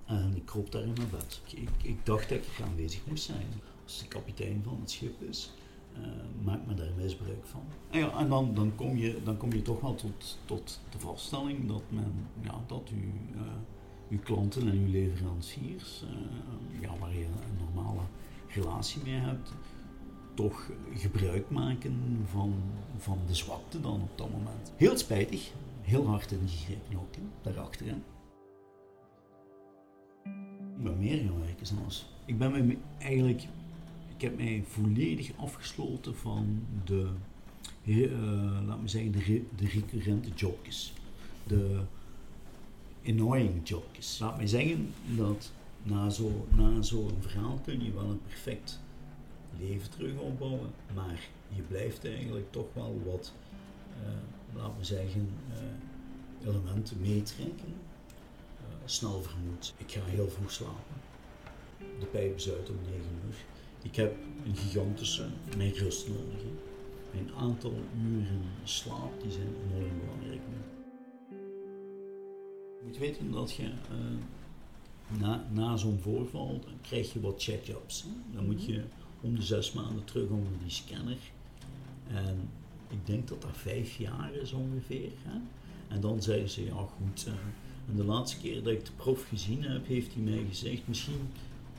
En 0.06 0.34
ik 0.36 0.46
kroop 0.46 0.72
daar 0.72 0.82
in 0.82 0.94
mijn 0.98 1.10
bed. 1.10 1.42
Ik, 1.46 1.70
ik, 1.82 2.06
dacht 2.06 2.30
dat 2.30 2.38
ik 2.38 2.66
aanwezig 2.66 3.02
moest 3.06 3.24
zijn. 3.24 3.48
Als 3.84 4.00
de 4.00 4.08
kapitein 4.08 4.62
van 4.64 4.78
het 4.80 4.92
schip 4.92 5.22
is, 5.22 5.52
uh, 5.98 6.06
maak 6.44 6.60
me 6.68 6.74
daar 6.74 6.92
misbruik 6.98 7.46
van. 7.46 7.62
En, 7.90 8.00
ja, 8.00 8.20
en 8.20 8.30
dan, 8.30 8.54
dan, 8.54 8.76
kom 8.76 8.98
je, 8.98 9.18
dan 9.24 9.38
kom 9.38 9.54
je 9.54 9.62
toch 9.62 9.82
wel 9.82 9.96
tot, 9.96 10.38
tot 10.46 10.80
de 10.90 11.00
vaststelling 11.00 11.68
dat, 11.68 11.84
men, 11.90 12.28
ja, 12.42 12.62
dat 12.68 12.92
u, 12.94 13.12
uw 14.10 14.20
klanten 14.20 14.62
en 14.62 14.78
uw 14.78 14.92
leveranciers, 14.92 16.04
ja, 16.82 16.98
waar 17.00 17.14
je 17.14 17.26
een 17.26 17.66
normale 17.66 18.02
relatie 18.54 19.02
mee 19.04 19.20
hebt, 19.20 19.54
toch 20.34 20.70
gebruik 20.94 21.50
maken 21.50 22.26
van, 22.32 22.54
van 22.98 23.20
de 23.28 23.36
zwakte 23.36 23.82
dan 23.82 24.02
op 24.02 24.18
dat 24.18 24.32
moment. 24.32 24.74
Heel 24.76 24.98
spijtig, 24.98 25.52
heel 25.82 26.08
hard 26.08 26.32
ingegrepen 26.32 26.98
ook, 26.98 27.16
hè, 27.16 27.22
daarachterin. 27.42 28.04
Ik 30.78 30.84
ben 30.84 31.00
meer 31.00 31.18
gaan 31.18 31.40
werken 31.40 31.66
zelfs. 31.66 32.10
Ik 32.26 32.38
ben 32.38 32.52
me 32.52 32.78
eigenlijk, 33.00 33.42
ik 34.16 34.22
heb 34.22 34.38
mij 34.38 34.64
volledig 34.68 35.32
afgesloten 35.38 36.16
van 36.16 36.66
de, 36.84 37.10
uh, 37.84 38.66
laat 38.66 38.82
me 38.82 38.88
zeggen, 38.88 39.12
de, 39.12 39.46
de 39.56 39.68
recurrente 39.68 40.30
jobjes. 40.36 40.94
De 41.48 41.80
annoying 43.06 43.68
jobjes. 43.70 44.20
Laat 44.20 44.38
me 44.38 44.48
zeggen 44.48 44.94
dat 45.16 45.52
na 45.84 46.10
zo'n 46.10 46.46
na 46.56 46.82
zo 46.82 47.10
verhaal 47.20 47.60
kun 47.64 47.84
je 47.84 47.94
wel 47.94 48.10
een 48.10 48.22
perfect 48.22 48.82
leven 49.60 49.90
terug 49.90 50.18
opbouwen, 50.20 50.70
maar 50.94 51.28
je 51.56 51.62
blijft 51.62 52.06
eigenlijk 52.06 52.52
toch 52.52 52.74
wel 52.74 53.02
wat, 53.06 53.34
uh, 54.02 54.58
laat 54.62 54.78
me 54.78 54.84
zeggen, 54.84 55.30
uh, 55.52 56.48
elementen 56.48 57.02
meetrekken 57.02 57.74
snel 58.86 59.22
vermoed. 59.22 59.74
Ik 59.78 59.92
ga 59.92 60.02
heel 60.04 60.30
vroeg 60.30 60.52
slapen. 60.52 60.96
De 62.00 62.06
pijp 62.06 62.36
is 62.36 62.50
uit 62.50 62.70
om 62.70 62.78
9 62.86 63.02
uur. 63.28 63.36
Ik 63.82 63.96
heb 63.96 64.16
een 64.46 64.56
gigantische 64.56 65.28
mijn 65.58 65.74
rust 65.74 66.08
nodig. 66.08 66.42
Een 67.14 67.32
aantal 67.38 67.74
uren 68.06 68.42
slaap 68.64 69.22
die 69.22 69.32
zijn 69.32 69.48
enorm 69.48 70.00
belangrijk. 70.00 70.42
Je 72.80 72.84
moet 72.84 72.98
weten 72.98 73.32
dat 73.32 73.54
je 73.54 73.72
na, 75.20 75.48
na 75.52 75.78
zo'n 75.78 76.00
voorval 76.02 76.60
dan 76.66 76.74
krijg 76.82 77.14
je 77.14 77.22
wat 77.22 77.44
check-ups. 77.44 78.06
Dan 78.32 78.46
moet 78.46 78.66
je 78.66 78.84
om 79.22 79.36
de 79.36 79.42
zes 79.42 79.72
maanden 79.72 80.04
terug 80.04 80.30
onder 80.30 80.52
die 80.62 80.72
scanner. 80.72 81.18
En 82.08 82.50
ik 82.90 83.06
denk 83.06 83.28
dat 83.28 83.42
dat 83.42 83.58
vijf 83.58 83.98
jaar 83.98 84.34
is 84.34 84.52
ongeveer. 84.52 85.12
Hè? 85.24 85.40
En 85.88 86.02
dan 86.02 86.22
zeggen 86.22 86.50
ze, 86.50 86.64
ja 86.64 86.88
goed, 86.98 87.26
uh, 87.28 87.34
en 87.90 87.96
de 87.96 88.04
laatste 88.04 88.40
keer 88.40 88.64
dat 88.64 88.74
ik 88.74 88.86
de 88.86 88.92
prof 88.96 89.28
gezien 89.28 89.64
heb, 89.64 89.88
heeft 89.88 90.14
hij 90.14 90.24
mij 90.24 90.46
gezegd: 90.50 90.88
Misschien 90.88 91.30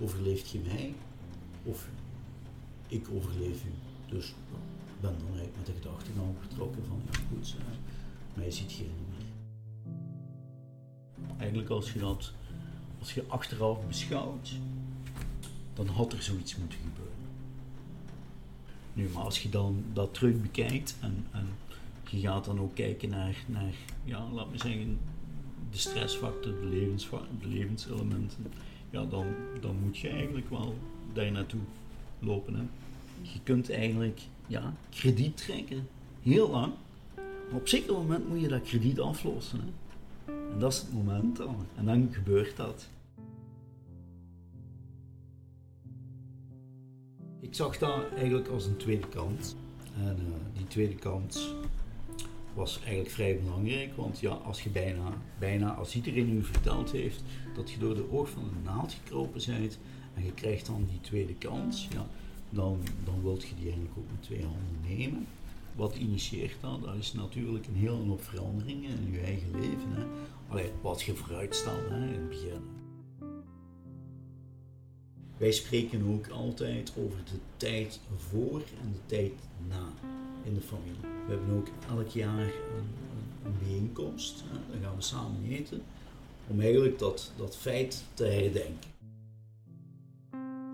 overleeft 0.01 0.51
je 0.51 0.59
mij, 0.59 0.95
of 1.63 1.89
ik 2.89 3.09
overleef 3.15 3.65
u. 3.65 3.73
Dus 4.09 4.29
ik 4.29 5.01
ben 5.01 5.15
dan 5.19 5.27
eigenlijk 5.27 5.57
met 5.57 5.67
de 5.67 5.73
gedachte 5.73 6.11
gaan 6.17 6.35
vertrokken 6.41 6.85
van: 6.87 7.01
Ja, 7.13 7.19
goed, 7.29 7.55
uh, 7.59 7.65
mij 8.35 8.51
ziet 8.51 8.73
je 8.73 8.83
niet 8.83 9.09
meer. 9.09 9.27
Eigenlijk, 11.39 11.69
als 11.69 11.93
je 11.93 11.99
dat 11.99 12.33
als 13.05 13.15
je 13.15 13.25
achteraf 13.27 13.87
beschouwt, 13.87 14.53
dan 15.75 15.87
had 15.87 16.13
er 16.13 16.23
zoiets 16.23 16.57
moeten 16.57 16.79
gebeuren. 16.79 17.29
Nu, 18.93 19.09
maar 19.09 19.23
als 19.23 19.43
je 19.43 19.49
dan 19.49 19.85
dat 19.93 20.15
terug 20.15 20.41
bekijkt 20.43 20.97
en, 21.01 21.27
en 21.31 21.49
je 22.11 22.21
gaat 22.21 22.45
dan 22.45 22.61
ook 22.61 22.75
kijken 22.75 23.09
naar, 23.09 23.37
naar 23.47 23.73
ja, 24.05 24.29
laat 24.33 24.51
me 24.51 24.59
zeggen, 24.59 24.99
de 25.71 25.79
stressfactor, 25.79 26.53
de, 26.53 26.95
de 27.41 27.49
levenselementen, 27.49 28.53
ja, 28.91 29.05
dan, 29.05 29.27
dan 29.61 29.77
moet 29.83 29.99
je 29.99 30.09
eigenlijk 30.09 30.51
wel 30.51 30.75
daar 31.13 31.33
naartoe 31.33 31.61
lopen. 32.19 32.55
Hè. 32.55 32.63
Je 33.23 33.41
kunt 33.43 33.71
eigenlijk 33.71 34.21
ja, 34.47 34.75
krediet 34.91 35.37
trekken, 35.37 35.89
heel 36.23 36.51
lang. 36.51 36.73
Maar 37.51 37.61
op 37.61 37.69
zeker 37.69 37.93
moment 37.93 38.29
moet 38.29 38.41
je 38.41 38.49
dat 38.49 38.63
krediet 38.63 39.01
aflossen. 39.01 39.61
Hè. 39.61 39.67
En 40.53 40.59
dat 40.59 40.73
is 40.73 40.79
het 40.79 40.93
moment 40.93 41.37
dan. 41.37 41.57
En 41.77 41.85
dan 41.85 42.09
gebeurt 42.13 42.57
dat. 42.57 42.89
Ik 47.55 47.61
zag 47.61 47.79
dat 47.79 48.05
eigenlijk 48.17 48.49
als 48.49 48.67
een 48.67 48.77
tweede 48.77 49.09
kant. 49.09 49.57
En 49.97 50.17
uh, 50.19 50.35
die 50.57 50.67
tweede 50.67 50.95
kant 50.95 51.55
was 52.55 52.79
eigenlijk 52.79 53.11
vrij 53.11 53.39
belangrijk. 53.39 53.97
Want 53.97 54.21
ja, 54.21 54.31
als 54.31 54.63
je 54.63 54.71
bijna, 54.71 55.13
bijna 55.39 55.75
als 55.75 55.95
iedereen 55.95 56.37
u 56.37 56.45
verteld 56.45 56.93
heeft 56.93 57.23
dat 57.55 57.71
je 57.71 57.79
door 57.79 57.95
de 57.95 58.11
oog 58.13 58.29
van 58.29 58.43
de 58.43 58.71
naald 58.71 58.93
gekropen 58.93 59.41
bent 59.47 59.79
en 60.15 60.25
je 60.25 60.33
krijgt 60.33 60.67
dan 60.67 60.87
die 60.91 61.01
tweede 61.01 61.35
kans, 61.35 61.89
ja, 61.93 62.07
dan, 62.51 62.81
dan 63.05 63.23
wilt 63.23 63.43
je 63.43 63.55
die 63.55 63.65
eigenlijk 63.65 63.99
ook 63.99 64.11
met 64.11 64.23
twee 64.23 64.43
handen 64.43 64.97
nemen. 64.97 65.27
Wat 65.75 65.97
initieert 65.97 66.57
dat? 66.61 66.83
Dat 66.83 66.95
is 66.95 67.13
natuurlijk 67.13 67.67
een 67.67 67.77
hele 67.77 68.09
hoop 68.09 68.25
veranderingen 68.25 68.99
in 69.07 69.13
je 69.13 69.21
eigen 69.21 69.51
leven. 69.53 69.93
Hè. 69.93 70.05
Allee, 70.49 70.71
wat 70.81 71.03
je 71.03 71.15
vooruit 71.15 71.55
stelt 71.55 71.89
hè, 71.89 72.07
in 72.07 72.13
het 72.13 72.29
begin. 72.29 72.74
Wij 75.37 75.53
spreken 75.53 76.13
ook 76.13 76.29
altijd 76.29 76.93
over 76.99 77.19
de 77.25 77.39
tijd 77.57 78.01
voor 78.17 78.63
en 78.83 78.93
de 78.93 79.07
tijd 79.07 79.33
na 79.69 79.93
in 80.43 80.55
de 80.55 80.61
familie. 80.61 81.01
We 81.27 81.33
hebben 81.33 81.57
ook 81.57 81.69
elk 81.89 82.09
jaar 82.09 82.47
een, 82.47 82.89
een 83.45 83.59
bijeenkomst. 83.63 84.43
Hè. 84.47 84.73
Dan 84.73 84.83
gaan 84.83 84.97
we 84.97 85.03
samen 85.03 85.45
eten 85.49 85.83
om 86.47 86.61
eigenlijk 86.61 86.99
dat, 86.99 87.33
dat 87.37 87.57
feit 87.57 88.05
te 88.15 88.25
herdenken. 88.25 88.93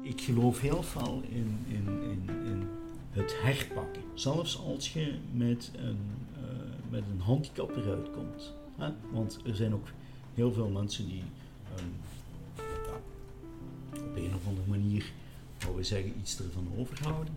Ik 0.02 0.20
geloof 0.20 0.60
heel 0.60 0.82
veel 0.82 1.22
in, 1.28 1.58
in, 1.68 2.02
in, 2.02 2.28
in 2.44 2.68
het 3.10 3.42
herpakken. 3.42 4.02
Zelfs 4.14 4.58
als 4.58 4.92
je 4.92 5.14
met 5.32 5.70
een, 5.76 5.98
uh, 6.32 6.90
met 6.90 7.02
een 7.12 7.20
handicap 7.20 7.76
eruit 7.76 8.10
komt. 8.10 8.52
Hè? 8.76 8.90
Want 9.12 9.38
er 9.44 9.56
zijn 9.56 9.74
ook 9.74 9.86
heel 10.34 10.52
veel 10.52 10.68
mensen 10.68 11.08
die 11.08 11.22
op 11.72 11.82
een 14.24 14.34
of 14.34 14.46
andere 14.46 14.68
manier, 14.68 15.12
zou 15.58 15.76
we 15.76 15.84
zeggen, 15.84 16.12
iets 16.20 16.40
ervan 16.40 16.68
overhouden. 16.76 17.34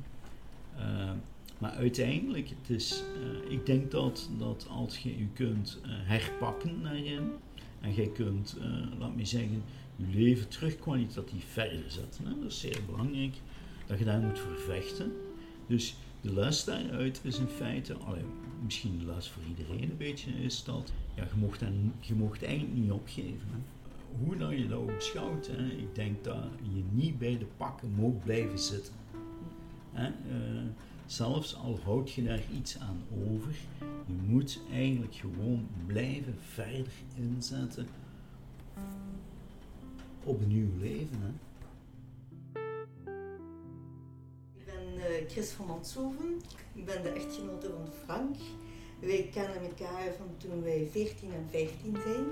Uh, 0.78 1.12
maar 1.58 1.72
uiteindelijk, 1.72 2.50
het 2.50 2.70
is, 2.70 3.04
uh, 3.24 3.52
ik 3.52 3.66
denk 3.66 3.92
dat, 3.92 4.30
dat 4.38 4.68
als 4.70 4.98
je 4.98 5.18
je 5.18 5.28
kunt 5.34 5.80
uh, 5.86 5.92
herpakken 5.92 6.84
daarin 6.84 7.32
en 7.82 7.96
je 7.96 8.12
kunt, 8.12 8.56
laat 9.00 9.16
me 9.16 9.26
zeggen, 9.26 9.64
je 9.96 10.06
leven 10.20 10.48
terug 10.48 10.80
kwalitatief 10.80 11.46
verder 11.52 11.84
zetten. 11.88 12.26
Hè? 12.26 12.40
Dat 12.40 12.52
is 12.52 12.60
zeer 12.60 12.80
belangrijk 12.86 13.36
dat 13.86 14.00
je 14.00 14.06
daar 14.06 14.20
moet 14.20 14.40
vervechten. 14.40 15.12
Dus 15.68 15.96
de 16.22 16.34
les 16.34 16.64
daaruit 16.64 17.22
is 17.24 17.40
in 17.40 17.48
feite, 17.48 17.94
allee, 17.94 18.24
misschien 18.64 19.00
de 19.00 19.06
les 19.06 19.30
voor 19.30 19.44
iedereen 19.50 19.90
een 19.90 19.98
beetje, 19.98 20.32
is 20.32 20.64
dat 20.64 20.92
ja, 21.16 21.24
je, 21.24 21.40
mocht 21.40 21.60
dan, 21.60 21.94
je 22.00 22.46
eigenlijk 22.48 22.78
niet 22.78 22.92
opgeven. 22.92 23.48
Hè? 23.52 23.58
Hoe 24.20 24.36
nou 24.36 24.56
je 24.56 24.68
dat 24.68 24.80
ook 24.80 24.96
beschouwt, 24.96 25.48
hè? 25.48 25.66
ik 25.66 25.96
denk 25.96 26.24
dat 26.24 26.44
je 26.74 26.84
niet 26.92 27.20
bij 27.20 27.38
de 27.38 27.48
pakken 27.58 27.94
moet 27.96 28.24
blijven 28.24 28.60
zitten. 28.60 28.94
Hè? 29.92 30.12
Zelfs 31.06 31.56
al 31.56 31.80
houd 31.84 32.12
je 32.12 32.24
daar 32.24 32.42
iets 32.58 32.80
aan 32.80 33.04
over, 33.28 33.56
je 34.06 34.14
moet 34.28 34.60
eigenlijk 34.72 35.16
gewoon 35.16 35.68
blijven 35.86 36.36
verder 36.40 36.92
inzetten 37.16 37.88
op 40.24 40.42
een 40.42 40.48
nieuw 40.48 40.80
leven. 40.80 41.18
Hè? 41.22 41.32
Ik 44.54 44.66
ben 44.66 44.96
uh, 44.96 45.30
Chris 45.30 45.50
van 45.50 45.66
Manshoven, 45.66 46.42
ik 46.74 46.86
ben 46.86 47.04
de 47.04 47.10
echtgenote 47.10 47.70
van 47.70 47.88
Frank. 48.04 48.36
Wij 49.00 49.30
kennen 49.34 49.62
elkaar 49.62 50.14
van 50.18 50.28
toen 50.38 50.64
wij 50.64 50.88
14 50.92 51.34
en 51.34 51.48
15 51.50 51.98
zijn. 52.04 52.26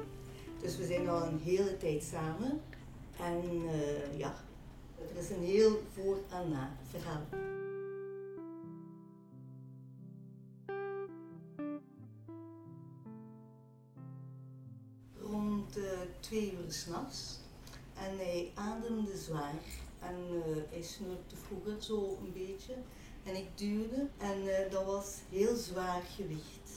Dus 0.62 0.78
we 0.78 0.86
zijn 0.86 1.10
al 1.10 1.24
een 1.24 1.40
hele 1.40 1.78
tijd 1.78 2.04
samen. 2.04 2.62
En 3.20 3.44
uh, 3.54 4.18
ja, 4.18 4.34
er 5.10 5.18
is 5.18 5.30
een 5.30 5.44
heel 5.44 5.82
voor- 5.94 6.22
en 6.30 6.50
na 6.50 6.78
verhaal. 6.90 7.50
twee 16.20 16.54
uur 16.54 16.72
s'nachts 16.72 17.40
en 17.94 18.18
hij 18.18 18.52
ademde 18.56 19.18
zwaar 19.18 19.54
En 20.00 20.16
uh, 20.32 20.42
hij 20.70 20.82
snurkte 20.82 21.36
vroeger 21.36 21.84
zo 21.84 22.18
een 22.24 22.34
beetje. 22.34 22.74
En 23.24 23.36
ik 23.36 23.48
duwde 23.56 24.08
en 24.18 24.70
dat 24.72 24.86
was 24.86 25.16
heel 25.30 25.56
zwaar 25.56 26.02
gewicht. 26.16 26.72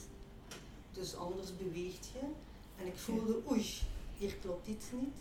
Dus 0.91 1.15
anders 1.15 1.57
beweegt 1.57 2.07
je. 2.13 2.19
En 2.79 2.87
ik 2.87 2.97
voelde, 2.97 3.41
oei, 3.49 3.65
hier 4.17 4.35
klopt 4.35 4.67
iets 4.67 4.85
niet. 4.91 5.15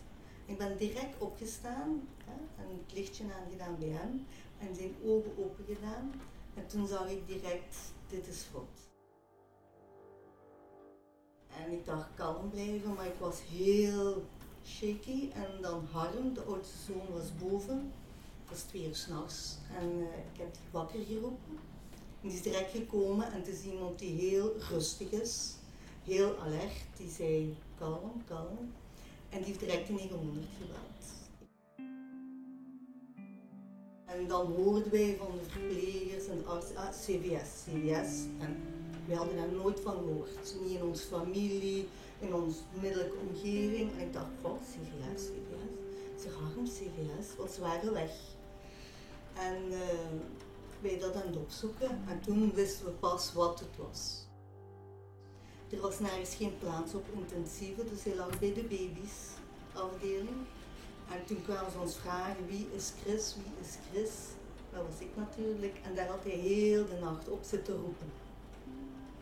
Ik 0.47 0.59
ben 0.59 0.77
direct 0.77 1.19
opgestaan 1.19 2.09
hè, 2.25 2.63
en 2.63 2.69
het 2.69 2.97
lichtje 2.97 3.25
aangedaan 3.41 3.77
bij 3.79 3.89
hem 3.89 4.27
en 4.59 4.75
zijn 4.75 4.95
ogen 5.05 5.33
open 5.39 5.65
gedaan. 5.65 6.13
En 6.55 6.67
toen 6.67 6.87
zag 6.87 7.09
ik 7.09 7.27
direct, 7.27 7.77
dit 8.09 8.27
is 8.27 8.43
fout. 8.51 8.85
En 11.65 11.73
ik 11.73 11.85
dacht 11.85 12.09
kalm 12.15 12.51
blijven, 12.51 12.95
maar 12.95 13.07
ik 13.07 13.19
was 13.19 13.41
heel 13.43 14.25
shaky. 14.67 15.31
En 15.31 15.63
dan 15.63 15.87
Harm, 15.91 16.35
de 16.35 16.43
oudste 16.43 16.77
zoon, 16.87 17.13
was 17.13 17.37
boven. 17.39 17.93
Het 18.41 18.51
was 18.51 18.61
twee 18.61 18.87
uur 18.87 18.95
s'nachts. 18.95 19.59
En 19.79 19.91
uh, 19.99 20.05
ik 20.05 20.39
heb 20.39 20.53
die 20.53 20.63
wakker 20.71 21.01
geroepen. 21.05 21.59
En 22.23 22.29
die 22.29 22.33
is 22.33 22.43
direct 22.43 22.71
gekomen 22.71 23.33
en 23.33 23.39
het 23.39 23.49
is 23.49 23.63
iemand 23.63 23.99
die 23.99 24.21
heel 24.21 24.57
rustig 24.71 25.11
is. 25.11 25.55
Heel 26.05 26.39
alert. 26.39 26.73
Die 26.97 27.11
zei 27.11 27.57
kalm, 27.79 28.23
kalm. 28.27 28.59
En 29.29 29.39
die 29.39 29.47
heeft 29.47 29.61
direct 29.61 29.87
de 29.87 29.93
900 29.93 30.47
gebeld. 30.59 30.83
En 34.05 34.29
dan 34.29 34.47
hoorden 34.47 34.91
wij 34.91 35.17
van 35.19 35.31
de 35.33 35.51
verplegers 35.51 36.27
en 36.27 36.39
de 36.39 36.45
arts, 36.45 36.75
ah, 36.75 36.89
CVS, 36.89 37.65
CVS. 37.65 38.27
En 38.39 38.63
we 39.07 39.15
hadden 39.15 39.37
daar 39.37 39.53
nooit 39.53 39.81
van 39.81 39.93
gehoord. 39.93 40.57
Niet 40.63 40.79
in 40.79 40.83
onze 40.83 41.07
familie, 41.07 41.89
in 42.19 42.35
onze 42.35 42.61
middellijke 42.81 43.17
omgeving. 43.29 43.93
En 43.93 44.07
ik 44.07 44.13
dacht, 44.13 44.31
wat, 44.41 44.59
CVS, 44.61 45.23
CVS. 45.23 46.23
Ze 46.23 46.31
gaan 46.31 46.65
CVS, 46.65 47.37
want 47.37 47.51
ze 47.51 47.61
waren 47.61 47.93
weg. 47.93 48.13
En 49.35 49.57
uh, 49.71 49.79
wij 50.81 50.99
dat 50.99 51.15
aan 51.15 51.27
het 51.27 51.37
opzoeken. 51.37 52.05
En 52.09 52.21
toen 52.21 52.53
wisten 52.55 52.85
we 52.85 52.91
pas 52.91 53.33
wat 53.33 53.61
het 53.61 53.77
was. 53.89 54.25
Er 55.75 55.81
was 55.81 55.99
nergens 55.99 56.35
geen 56.35 56.59
plaats 56.59 56.95
op 56.95 57.05
intensieve, 57.13 57.85
dus 57.85 58.05
hij 58.05 58.15
lag 58.15 58.39
bij 58.39 58.53
de 58.55 58.63
baby's-afdeling. 58.63 60.39
En 61.11 61.25
toen 61.27 61.43
kwamen 61.43 61.71
ze 61.73 61.79
ons 61.79 61.97
vragen 61.97 62.47
wie 62.47 62.69
is 62.77 62.93
Chris, 63.03 63.35
wie 63.35 63.53
is 63.61 63.77
Chris. 63.91 64.11
Dat 64.73 64.83
was 64.91 65.01
ik 65.01 65.17
natuurlijk. 65.17 65.77
En 65.83 65.95
daar 65.95 66.07
had 66.07 66.23
hij 66.23 66.33
heel 66.33 66.87
de 66.87 66.99
nacht 67.01 67.29
op 67.29 67.43
zitten 67.43 67.75
roepen. 67.75 68.13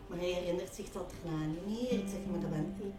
Maar 0.07 0.17
hij 0.17 0.31
herinnert 0.31 0.75
zich 0.75 0.91
dat 0.91 1.13
erna 1.23 1.45
niet 1.45 1.65
meer. 1.65 1.99
Ik 1.99 2.07
zeg, 2.09 2.19
maar 2.31 2.39
dat 2.39 2.49
ben 2.49 2.75
ik. 2.79 2.93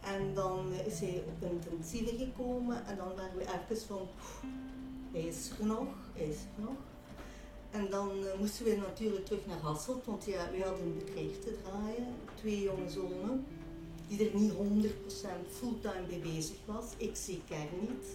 En 0.00 0.34
dan 0.34 0.72
is 0.72 1.00
hij 1.00 1.22
op 1.26 1.50
intensieve 1.50 2.16
gekomen 2.16 2.86
en 2.86 2.96
dan 2.96 3.14
waren 3.16 3.36
we 3.36 3.42
even 3.42 3.86
van, 3.86 4.08
hij 5.12 5.22
is 5.22 5.50
er 5.58 5.66
nog, 5.66 5.88
hij 6.14 6.26
is 6.26 6.36
er. 6.36 6.68
En 7.70 7.90
dan 7.90 8.10
uh, 8.22 8.38
moesten 8.38 8.64
we 8.64 8.76
natuurlijk 8.76 9.24
terug 9.26 9.46
naar 9.46 9.58
Hasselt, 9.58 10.04
want 10.04 10.24
ja, 10.24 10.50
we 10.50 10.62
hadden 10.62 10.82
een 10.82 10.98
bedrijf 10.98 11.40
te 11.40 11.56
draaien. 11.62 12.14
Twee 12.38 12.62
jonge 12.62 12.90
zonen, 12.90 13.46
die 14.08 14.28
er 14.28 14.38
niet 14.38 14.52
100% 14.52 14.56
fulltime 15.48 16.06
bij 16.08 16.20
bezig 16.20 16.56
was. 16.64 16.84
Ik 16.96 17.16
zeker 17.16 17.66
niet. 17.80 18.06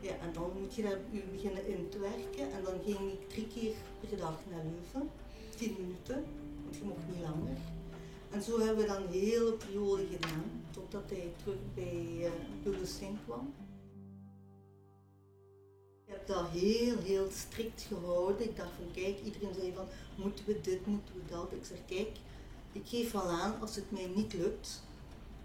Ja, 0.00 0.10
en 0.10 0.32
dan 0.32 0.50
moet 0.60 0.74
je 0.74 0.82
daar 0.82 0.98
beginnen 1.32 1.66
in 1.66 1.88
te 1.88 1.98
werken. 1.98 2.52
En 2.52 2.64
dan 2.64 2.74
ging 2.84 3.12
ik 3.12 3.28
drie 3.28 3.46
keer 3.46 3.74
per 4.00 4.18
dag 4.18 4.38
naar 4.50 4.64
Leuven. 4.64 5.10
Tien 5.56 5.76
minuten, 5.78 6.24
want 6.62 6.76
je 6.76 6.84
mocht 6.84 7.08
niet 7.08 7.20
langer. 7.20 7.56
En 8.30 8.42
zo 8.42 8.60
hebben 8.60 8.84
we 8.84 8.86
dan 8.86 9.02
een 9.02 9.12
hele 9.12 9.52
periode 9.52 10.06
gedaan, 10.06 10.62
totdat 10.70 11.10
hij 11.10 11.32
terug 11.42 11.58
bij 11.74 12.06
uh, 12.18 12.30
bewustzijn 12.62 13.18
kwam. 13.24 13.54
Ik 16.06 16.12
heb 16.16 16.26
dat 16.26 16.48
heel, 16.48 16.98
heel 16.98 17.28
strikt 17.30 17.82
gehouden. 17.82 18.44
Ik 18.44 18.56
dacht 18.56 18.70
van 18.76 18.90
kijk, 18.92 19.20
iedereen 19.24 19.54
zei 19.54 19.72
van 19.74 19.86
moeten 20.16 20.44
we 20.46 20.60
dit, 20.60 20.86
moeten 20.86 21.14
we 21.14 21.20
dat. 21.30 21.52
Ik 21.52 21.64
zeg 21.64 21.78
kijk, 21.86 22.18
ik 22.72 22.82
geef 22.84 23.12
wel 23.12 23.28
aan 23.28 23.60
als 23.60 23.76
het 23.76 23.90
mij 23.90 24.10
niet 24.14 24.32
lukt. 24.32 24.82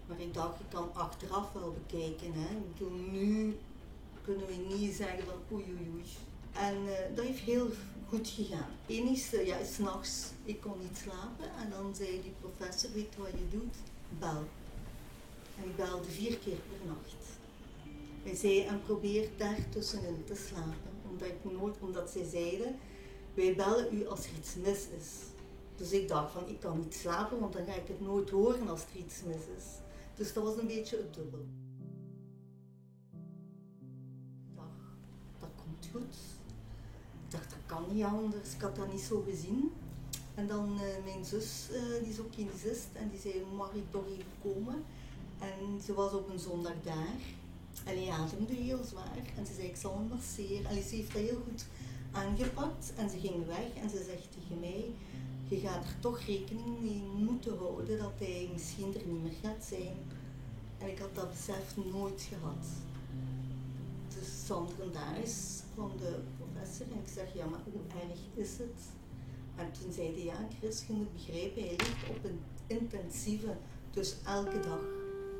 Maar 0.06 0.20
ik 0.20 0.34
dacht, 0.34 0.60
ik 0.60 0.66
kan 0.68 0.94
achteraf 0.94 1.52
wel 1.52 1.76
bekijken. 1.86 2.32
Hè. 2.32 2.56
Ik 2.56 2.72
bedoel, 2.72 2.98
nu 2.98 3.56
kunnen 4.24 4.46
we 4.46 4.74
niet 4.76 4.94
zeggen 4.94 5.24
van 5.24 5.56
oei. 5.56 5.64
En 6.52 6.76
uh, 6.84 6.92
dat 7.14 7.24
heeft 7.24 7.38
heel 7.38 7.70
goed 8.08 8.28
gegaan. 8.28 8.70
Enigste, 8.86 9.46
ja, 9.46 9.64
s'nachts, 9.64 10.30
ik 10.44 10.60
kon 10.60 10.78
niet 10.80 10.98
slapen. 11.02 11.58
En 11.58 11.70
dan 11.70 11.94
zei 11.94 12.22
die 12.22 12.34
professor, 12.40 12.90
weet 12.92 13.16
wat 13.16 13.30
je 13.30 13.58
doet? 13.58 13.74
Bel. 14.18 14.44
En 15.58 15.64
ik 15.64 15.76
belde 15.76 16.10
vier 16.10 16.38
keer 16.38 16.56
per 16.56 16.86
nacht. 16.86 17.24
Hij 18.22 18.34
zei, 18.34 18.64
en 18.64 18.82
probeer 18.84 19.28
daar 19.36 19.58
tussenin 19.68 20.24
te 20.24 20.34
slapen. 20.48 20.90
Omdat, 21.10 21.28
ik 21.28 21.52
nooit, 21.58 21.76
omdat 21.80 22.10
zij 22.10 22.28
zeiden, 22.30 22.78
wij 23.34 23.54
bellen 23.54 23.94
u 23.94 24.06
als 24.06 24.24
er 24.24 24.30
iets 24.38 24.54
mis 24.54 24.86
is. 24.98 25.08
Dus 25.76 25.92
ik 25.92 26.08
dacht 26.08 26.32
van, 26.32 26.48
ik 26.48 26.60
kan 26.60 26.78
niet 26.78 26.94
slapen, 26.94 27.40
want 27.40 27.52
dan 27.52 27.64
ga 27.64 27.72
ik 27.72 27.88
het 27.88 28.00
nooit 28.00 28.30
horen 28.30 28.68
als 28.68 28.80
er 28.80 29.00
iets 29.00 29.22
mis 29.22 29.46
is. 29.56 29.64
Dus 30.14 30.32
dat 30.32 30.44
was 30.44 30.56
een 30.56 30.66
beetje 30.66 30.96
het 30.96 31.14
dubbel. 31.14 31.46
Ik 34.48 34.56
dacht, 34.56 34.68
dat 35.38 35.48
komt 35.56 35.88
goed. 35.92 36.14
Ik 37.24 37.30
dacht, 37.30 37.50
dat 37.50 37.58
kan 37.66 37.84
niet 37.92 38.04
anders. 38.04 38.54
Ik 38.54 38.60
had 38.60 38.76
dat 38.76 38.92
niet 38.92 39.00
zo 39.00 39.24
gezien. 39.28 39.72
En 40.34 40.46
dan 40.46 40.74
uh, 40.74 41.04
mijn 41.04 41.24
zus, 41.24 41.68
uh, 41.72 42.02
die 42.02 42.12
is 42.12 42.20
ook 42.20 42.30
kinesist, 42.30 42.86
en 42.92 43.10
die 43.10 43.20
zei, 43.20 43.44
mag 43.56 43.72
ik 43.74 43.90
toch 43.90 44.06
even 44.06 44.32
komen? 44.42 44.84
En 45.38 45.80
ze 45.84 45.94
was 45.94 46.12
op 46.12 46.28
een 46.28 46.38
zondag 46.38 46.74
daar. 46.82 47.18
En 47.84 47.96
hij 47.96 48.10
ademde 48.10 48.54
heel 48.54 48.84
zwaar. 48.84 49.32
En 49.36 49.46
ze 49.46 49.54
zei, 49.54 49.66
ik 49.66 49.76
zal 49.76 49.94
hem 49.94 50.08
masseren. 50.08 50.64
En 50.64 50.82
ze 50.82 50.94
heeft 50.94 51.12
dat 51.12 51.22
heel 51.22 51.42
goed 51.48 51.66
aangepakt. 52.12 52.92
En 52.96 53.10
ze 53.10 53.18
ging 53.18 53.46
weg 53.46 53.74
en 53.82 53.90
ze 53.90 54.04
zegt 54.04 54.28
tegen 54.32 54.60
mij, 54.60 54.84
je 55.48 55.56
gaat 55.56 55.84
er 55.84 56.00
toch 56.00 56.20
rekening 56.20 56.80
mee 56.80 57.02
moeten 57.14 57.58
houden 57.58 57.98
dat 57.98 58.12
hij 58.18 58.48
misschien 58.52 58.94
er 58.94 59.06
niet 59.06 59.22
meer 59.22 59.38
gaat 59.42 59.64
zijn. 59.64 59.96
En 60.78 60.88
ik 60.88 60.98
had 60.98 61.14
dat 61.14 61.30
besef 61.30 61.76
nooit 61.92 62.28
gehad. 62.28 62.66
Dus 64.18 64.46
Sanderendaags 64.46 65.62
kwam 65.74 65.90
de 65.96 66.18
professor 66.38 66.86
en 66.86 66.98
ik 66.98 67.08
zeg, 67.14 67.34
ja 67.34 67.46
maar 67.46 67.60
hoe 67.72 68.00
erg 68.08 68.18
is 68.34 68.58
het? 68.58 68.80
En 69.56 69.72
toen 69.72 69.92
zei 69.92 70.12
hij, 70.12 70.24
ja 70.24 70.48
Chris, 70.58 70.84
je 70.86 70.92
moet 70.92 71.12
begrijpen, 71.12 71.62
hij 71.62 71.76
ligt 71.76 72.08
op 72.10 72.24
een 72.24 72.40
intensieve, 72.66 73.56
dus 73.90 74.16
elke 74.24 74.60
dag 74.60 74.80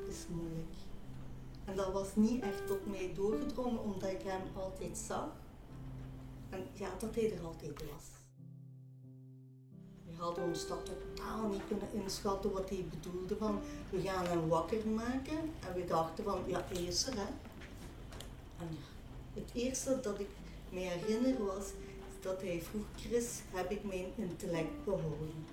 is 0.08 0.24
moeilijk. 0.28 0.74
En 1.64 1.76
dat 1.76 1.92
was 1.92 2.08
niet 2.14 2.42
echt 2.42 2.70
op 2.70 2.86
mij 2.86 3.12
doorgedrongen, 3.14 3.82
omdat 3.82 4.10
ik 4.10 4.22
hem 4.22 4.40
altijd 4.54 4.98
zag. 4.98 5.28
En 6.50 6.66
ja, 6.72 6.88
dat 6.98 7.14
hij 7.14 7.32
er 7.32 7.44
altijd 7.44 7.82
was. 7.92 8.25
Hadden 10.16 10.44
ons 10.44 10.66
dat 10.68 10.86
totaal 10.86 11.48
niet 11.48 11.66
kunnen 11.68 11.88
inschatten 11.92 12.52
wat 12.52 12.68
hij 12.68 12.84
bedoelde 12.90 13.36
van 13.36 13.60
we 13.90 14.00
gaan 14.00 14.26
hem 14.26 14.48
wakker 14.48 14.86
maken. 14.86 15.38
En 15.38 15.74
we 15.74 15.84
dachten 15.84 16.24
van 16.24 16.42
ja, 16.46 16.64
hij 16.68 16.82
is 16.82 17.06
er 17.06 17.14
hè. 17.14 17.26
En 18.58 18.68
het 19.34 19.50
eerste 19.52 19.98
dat 20.02 20.20
ik 20.20 20.28
me 20.70 20.80
herinner 20.80 21.44
was 21.44 21.64
dat 22.20 22.42
hij 22.42 22.62
vroeg, 22.62 22.84
Chris, 22.96 23.40
heb 23.50 23.70
ik 23.70 23.84
mijn 23.84 24.06
intellect 24.16 24.84
behouden? 24.84 25.46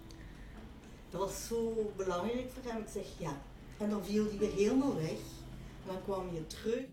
Dat 1.09 1.21
was 1.21 1.47
zo 1.47 1.91
belangrijk 1.95 2.51
voor 2.51 2.71
hem. 2.71 2.81
Ik 2.81 2.87
zeg 2.91 3.05
ja. 3.17 3.41
En 3.77 3.89
dan 3.89 4.05
viel 4.05 4.25
hij 4.25 4.37
weer 4.37 4.51
helemaal 4.51 4.95
weg. 4.95 5.19
En 5.81 5.87
dan 5.87 6.03
kwam 6.03 6.33
je 6.33 6.47
terug. 6.47 6.85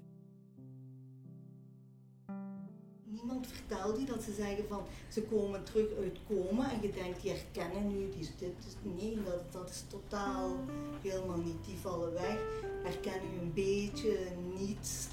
Niemand 3.20 3.46
vertelde 3.46 4.04
dat 4.04 4.22
ze 4.22 4.32
zeggen 4.32 4.66
van 4.68 4.82
ze 5.08 5.22
komen 5.22 5.64
terug 5.64 5.96
uit 5.96 6.18
coma 6.28 6.72
en 6.72 6.82
je 6.82 6.90
denkt 6.92 7.22
die 7.22 7.30
herkennen 7.30 7.88
nu, 7.88 8.10
die 8.10 8.30
dit. 8.38 8.76
nee, 8.82 9.22
dat, 9.22 9.52
dat 9.52 9.70
is 9.70 9.84
totaal 9.88 10.56
helemaal 11.02 11.38
niet. 11.38 11.64
Die 11.64 11.76
vallen 11.76 12.12
weg, 12.12 12.38
herkennen 12.82 13.34
u 13.34 13.38
een 13.38 13.52
beetje, 13.52 14.18
niets. 14.58 15.08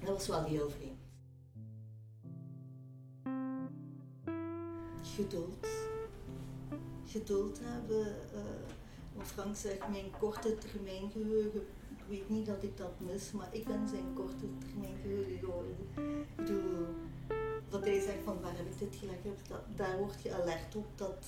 Dat 0.00 0.08
was 0.08 0.26
wel 0.26 0.44
heel 0.44 0.70
vreemd. 0.70 0.94
Geduld. 5.02 5.66
Geduld 7.06 7.60
hebben. 7.62 8.16
Uh, 8.34 9.24
Frank 9.24 9.56
zegt 9.56 9.88
mijn 9.88 10.10
korte 10.18 10.58
termijn 10.58 11.10
geheugen 11.10 11.66
ik 12.08 12.18
weet 12.18 12.28
niet 12.28 12.46
dat 12.46 12.62
ik 12.62 12.76
dat 12.76 12.92
mis, 12.98 13.32
maar 13.32 13.48
ik 13.50 13.64
ben 13.64 13.88
zijn 13.88 14.12
korte 14.14 14.46
termijn 14.58 14.96
geheugen 15.02 15.38
geworden. 15.38 15.76
Ik 15.96 16.36
bedoel, 16.36 16.86
wat 17.68 17.84
hij 17.84 18.00
zegt 18.00 18.22
van 18.24 18.40
waar 18.40 18.56
heb 18.56 18.66
ik 18.66 18.78
dit 18.78 18.96
gelegd, 18.96 19.48
dat, 19.48 19.60
daar 19.74 19.98
word 19.98 20.22
je 20.22 20.34
alert 20.34 20.76
op, 20.76 20.86
dat, 20.94 21.24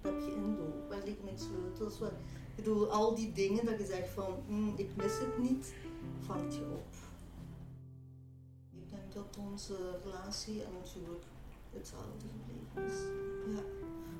dat 0.00 0.12
heb 0.12 0.20
je 0.20 0.34
in 0.34 0.56
door. 0.56 0.88
Waar 0.88 1.04
liggen 1.04 1.24
mijn 1.24 1.38
sleutels? 1.38 2.00
Ik 2.00 2.64
bedoel, 2.64 2.90
al 2.90 3.14
die 3.14 3.32
dingen 3.32 3.64
dat 3.64 3.78
je 3.78 3.86
zegt 3.86 4.08
van 4.08 4.34
hm, 4.46 4.68
ik 4.76 4.96
mis 4.96 5.18
het 5.18 5.38
niet, 5.38 5.74
vangt 6.20 6.54
je 6.54 6.60
op. 6.60 6.94
Ik 8.72 8.90
denk 8.90 9.12
dat 9.12 9.36
onze 9.52 9.76
relatie 10.04 10.62
en 10.62 10.70
ons 10.80 10.94
huwelijk 10.94 11.24
hetzelfde 11.72 12.26
gebleven 12.36 12.94
is. 12.94 13.00
Ja. 13.54 13.62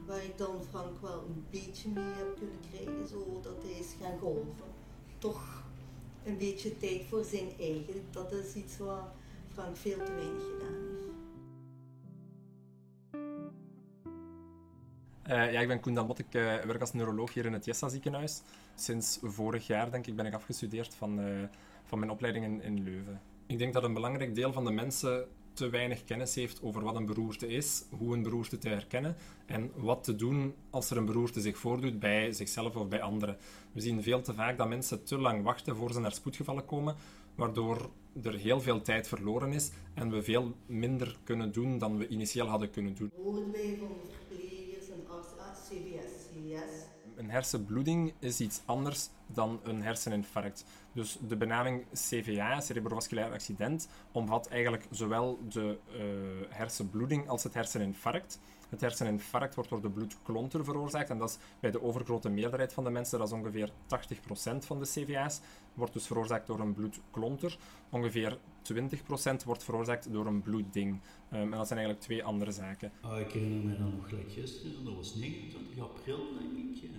Waar 0.07 0.25
ik 0.25 0.39
dan 0.39 0.63
Frank 0.71 1.01
wel 1.01 1.25
een 1.29 1.45
beetje 1.51 1.89
mee 1.89 2.05
heb 2.05 2.37
kunnen 2.37 2.61
krijgen, 2.71 3.09
zo 3.09 3.41
dat 3.43 3.63
hij 3.63 3.73
is 3.73 3.95
gaan 4.01 4.19
golven. 4.19 4.75
Toch 5.19 5.63
een 6.25 6.39
beetje 6.39 6.77
tijd 6.77 7.03
voor 7.09 7.25
zijn 7.25 7.49
eigen. 7.59 8.03
Dat 8.11 8.33
is 8.33 8.55
iets 8.55 8.79
wat 8.79 9.05
Frank 9.53 9.77
veel 9.77 10.05
te 10.05 10.15
weinig 10.15 10.43
gedaan 10.43 10.86
Uh, 15.31 15.53
ja, 15.53 15.61
ik 15.61 15.69
ben 15.69 15.81
Koen 15.81 15.95
Dalbot. 15.95 16.19
Ik 16.19 16.35
uh, 16.35 16.43
werk 16.43 16.81
als 16.81 16.93
neuroloog 16.93 17.35
hier 17.35 17.47
in 17.47 17.53
het 17.53 17.65
Jessa 17.65 17.89
ziekenhuis. 17.89 18.43
Sinds 18.75 19.19
vorig 19.23 19.67
jaar 19.67 19.91
denk 19.91 20.07
ik 20.07 20.17
ben 20.17 20.27
ik 20.27 20.35
afgestudeerd 20.35 20.95
van, 20.95 21.21
uh, 21.21 21.45
van 21.85 21.99
mijn 21.99 22.11
opleiding 22.11 22.45
in, 22.45 22.63
in 22.63 22.83
Leuven. 22.83 23.21
Ik 23.47 23.59
denk 23.59 23.73
dat 23.73 23.85
een 23.85 23.95
belangrijk 23.95 24.35
deel 24.35 24.53
van 24.53 24.65
de 24.65 24.71
mensen 24.71 25.27
te 25.53 25.69
weinig 25.69 26.05
kennis 26.05 26.35
heeft 26.35 26.63
over 26.63 26.83
wat 26.83 26.97
een 26.97 27.07
beroerte 27.07 27.47
is, 27.47 27.85
hoe 27.91 28.15
een 28.15 28.23
beroerte 28.23 28.59
te 28.59 28.69
herkennen 28.69 29.17
en 29.47 29.71
wat 29.75 30.05
te 30.05 30.17
doen 30.17 30.55
als 30.71 30.91
er 30.91 30.97
een 30.97 31.05
beroerte 31.05 31.41
zich 31.41 31.59
voordoet 31.59 31.99
bij 31.99 32.33
zichzelf 32.33 32.77
of 32.77 32.89
bij 32.89 33.03
anderen. 33.03 33.37
We 33.73 33.81
zien 33.81 34.03
veel 34.03 34.21
te 34.21 34.35
vaak 34.35 34.59
dat 34.59 34.69
mensen 34.69 35.05
te 35.05 35.19
lang 35.19 35.43
wachten 35.43 35.77
voor 35.77 35.93
ze 35.93 36.01
naar 36.01 36.13
spoedgevallen 36.13 36.65
komen, 36.65 36.95
waardoor 37.35 37.91
er 38.23 38.35
heel 38.35 38.61
veel 38.61 38.81
tijd 38.81 39.09
verloren 39.09 39.53
is 39.53 39.71
en 39.95 40.11
we 40.11 40.23
veel 40.23 40.55
minder 40.67 41.17
kunnen 41.25 41.53
doen 41.53 41.79
dan 41.79 41.99
we 41.99 42.09
initieel 42.09 42.47
hadden 42.47 42.71
kunnen 42.71 42.95
doen. 42.95 43.11
Een 47.17 47.31
hersenbloeding 47.31 48.13
is 48.19 48.41
iets 48.41 48.61
anders 48.65 49.09
dan 49.27 49.61
een 49.63 49.83
herseninfarct. 49.83 50.65
Dus 50.93 51.19
de 51.29 51.37
benaming 51.37 51.85
CVA, 51.93 52.61
cerebrovasculair 52.61 53.33
accident, 53.33 53.89
omvat 54.13 54.49
eigenlijk 54.49 54.87
zowel 54.91 55.39
de 55.49 55.79
uh, 55.89 55.99
hersenbloeding 56.49 57.29
als 57.29 57.43
het 57.43 57.55
herseninfarct. 57.55 58.39
Het 58.69 58.81
herseninfarct 58.81 59.55
wordt 59.55 59.71
door 59.71 59.81
de 59.81 59.91
bloedklonter 59.91 60.65
veroorzaakt 60.65 61.11
en 61.11 61.19
dat 61.19 61.29
is 61.29 61.39
bij 61.61 61.71
de 61.71 61.83
overgrote 61.83 62.29
meerderheid 62.29 62.73
van 62.73 62.85
de 62.85 62.91
mensen, 62.91 63.19
dat 63.19 63.29
is 63.29 63.35
ongeveer 63.35 63.71
80% 63.71 63.73
van 64.59 64.79
de 64.79 64.87
CVA's, 64.87 65.41
wordt 65.75 65.93
dus 65.93 66.07
veroorzaakt 66.07 66.47
door 66.47 66.61
een 66.61 66.75
bloedklonter. 66.75 67.59
Ongeveer 67.91 68.39
20% 68.73 69.45
wordt 69.45 69.65
veroorzaakt 69.65 70.13
door 70.13 70.27
een 70.27 70.43
bloedding. 70.43 71.01
Um, 71.33 71.41
en 71.41 71.51
dat 71.51 71.67
zijn 71.67 71.79
eigenlijk 71.79 72.01
twee 72.01 72.25
andere 72.25 72.53
zaken. 72.53 72.93
Uh, 73.05 73.21
ik 73.21 73.33
herinner 73.33 73.65
me 73.65 73.79
dan 73.79 73.95
nog 73.97 74.09
gelijk 74.09 74.33
gisteren, 74.33 74.85
dat 74.85 74.95
was 74.95 75.15
29 75.15 75.79
april 75.79 76.19
denk 76.39 76.53
ik. 76.53 76.83
Uh, 76.83 76.91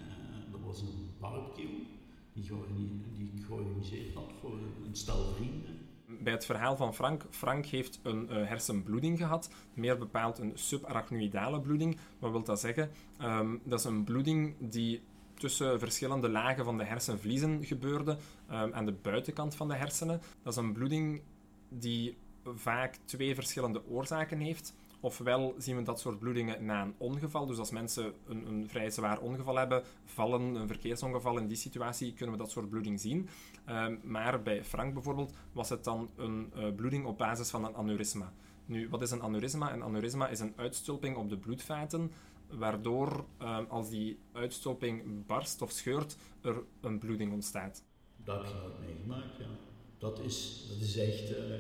dat 0.52 0.62
was 0.66 0.82
een 0.82 1.10
barbecue 1.20 1.86
die, 2.34 3.02
die 3.14 3.32
ik 3.36 3.46
georganiseerd 3.46 4.14
had 4.14 4.32
voor 4.42 4.60
een 4.86 4.96
stel 4.96 5.34
vrienden 5.36 5.78
bij 6.08 6.34
het 6.34 6.46
verhaal 6.46 6.76
van 6.76 6.94
Frank. 6.94 7.26
Frank 7.30 7.66
heeft 7.66 8.00
een 8.04 8.28
uh, 8.32 8.48
hersenbloeding 8.48 9.18
gehad, 9.18 9.50
meer 9.74 9.98
bepaald 9.98 10.38
een 10.38 10.52
subarachnoïdale 10.56 11.62
bloeding. 11.62 11.98
Wat 12.20 12.32
wil 12.32 12.44
dat 12.44 12.60
zeggen? 12.60 12.92
Um, 13.22 13.62
dat 13.64 13.80
is 13.80 13.86
een 13.86 14.04
bloeding 14.04 14.56
die 14.60 15.02
tussen 15.34 15.80
verschillende 15.80 16.30
lagen 16.30 16.64
van 16.64 16.78
de 16.78 16.84
hersenvliezen 16.84 17.66
gebeurde 17.66 18.18
um, 18.52 18.74
aan 18.74 18.86
de 18.86 18.96
buitenkant 19.02 19.56
van 19.56 19.68
de 19.68 19.76
hersenen. 19.76 20.22
Dat 20.44 20.54
is 20.54 20.60
een 20.60 20.74
bloeding 20.74 21.22
die 21.70 22.18
vaak 22.56 22.98
twee 23.06 23.36
verschillende 23.36 23.86
oorzaken 23.88 24.40
heeft. 24.40 24.74
Ofwel 25.00 25.56
zien 25.58 25.76
we 25.76 25.84
dat 25.84 26.00
soort 26.00 26.20
bloedingen 26.20 26.66
na 26.66 26.82
een 26.82 26.96
ongeval. 26.98 27.46
Dus 27.46 27.58
als 27.58 27.72
mensen 27.72 28.14
een, 28.28 28.48
een, 28.48 28.70
vrij 28.70 28.90
zwaar 28.90 29.20
ongeval 29.20 29.56
hebben, 29.56 29.84
vallen, 30.06 30.42
een 30.42 30.68
verkeersongeval, 30.68 31.38
in 31.38 31.48
die 31.48 31.58
situatie 31.58 32.14
kunnen 32.14 32.36
we 32.36 32.42
dat 32.42 32.52
soort 32.52 32.70
bloeding 32.70 33.00
zien. 33.00 33.30
Ehm, 33.66 33.96
maar 34.04 34.42
bij 34.42 34.64
Frank 34.64 34.94
bijvoorbeeld 34.94 35.34
was 35.52 35.70
het 35.70 35.84
dan 35.84 36.10
een 36.16 36.52
uh, 36.56 36.76
bloeding 36.76 37.06
op 37.06 37.18
basis 37.18 37.50
van 37.50 37.66
een 37.66 37.76
aneurysma. 37.76 38.34
Nu, 38.66 38.90
wat 38.90 39.02
is 39.02 39.12
een 39.12 39.22
aneurysma? 39.22 39.74
Een 39.74 39.84
aneurysma 39.84 40.28
is 40.28 40.40
een 40.40 40.54
uitstulping 40.56 41.16
op 41.16 41.30
de 41.30 41.38
bloedvaten, 41.38 42.12
waardoor 42.50 43.26
um, 43.42 43.66
als 43.70 43.90
die 43.90 44.20
uitstulping 44.32 45.26
barst 45.26 45.62
of 45.62 45.72
scheurt, 45.72 46.18
er 46.42 46.64
een 46.82 47.00
bloeding 47.00 47.34
ontstaat. 47.34 47.84
Dat 48.24 48.48
je 48.48 48.54
nooit 48.54 48.80
meegemaakt, 48.80 49.38
ja. 49.38 49.67
Dat 49.98 50.20
is, 50.20 50.66
dat 50.70 50.88
is 50.88 50.98
echt... 50.98 51.30
Uh 51.30 51.56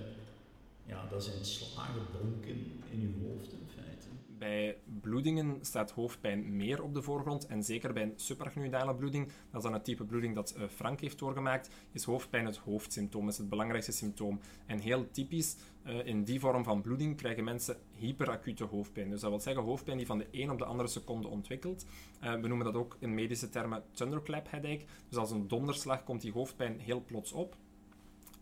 ja, 0.87 1.07
dat 1.09 1.23
zijn 1.23 1.45
slagen, 1.45 2.01
bonken 2.11 2.81
in 2.91 3.01
je 3.01 3.27
hoofd 3.27 3.51
in 3.51 3.67
feite. 3.75 4.07
Bij 4.37 4.77
bloedingen 5.01 5.57
staat 5.61 5.91
hoofdpijn 5.91 6.55
meer 6.55 6.83
op 6.83 6.93
de 6.93 7.01
voorgrond. 7.01 7.45
En 7.45 7.63
zeker 7.63 7.93
bij 7.93 8.03
een 8.03 8.95
bloeding, 8.97 9.25
dat 9.25 9.57
is 9.57 9.61
dan 9.61 9.73
het 9.73 9.83
type 9.83 10.03
bloeding 10.03 10.35
dat 10.35 10.55
uh, 10.57 10.67
Frank 10.67 10.99
heeft 10.99 11.19
doorgemaakt, 11.19 11.69
is 11.91 12.03
hoofdpijn 12.03 12.45
het 12.45 12.57
hoofdsymptoom, 12.57 13.27
is 13.27 13.37
het 13.37 13.49
belangrijkste 13.49 13.91
symptoom. 13.91 14.39
En 14.65 14.79
heel 14.79 15.11
typisch, 15.11 15.55
uh, 15.85 16.05
in 16.05 16.23
die 16.23 16.39
vorm 16.39 16.63
van 16.63 16.81
bloeding 16.81 17.17
krijgen 17.17 17.43
mensen 17.43 17.77
hyperacute 17.95 18.63
hoofdpijn. 18.63 19.09
Dus 19.09 19.21
dat 19.21 19.29
wil 19.29 19.39
zeggen 19.39 19.63
hoofdpijn 19.63 19.97
die 19.97 20.05
van 20.05 20.17
de 20.17 20.27
een 20.31 20.51
op 20.51 20.57
de 20.57 20.65
andere 20.65 20.89
seconde 20.89 21.27
ontwikkelt. 21.27 21.85
We 22.19 22.47
noemen 22.47 22.65
dat 22.65 22.75
ook 22.75 22.97
in 22.99 23.13
medische 23.13 23.49
termen 23.49 23.83
thunderclap 23.91 24.51
headache. 24.51 24.85
Dus 25.09 25.17
als 25.17 25.31
een 25.31 25.47
donderslag 25.47 26.03
komt 26.03 26.21
die 26.21 26.31
hoofdpijn 26.31 26.79
heel 26.79 27.03
plots 27.05 27.31
op. 27.31 27.55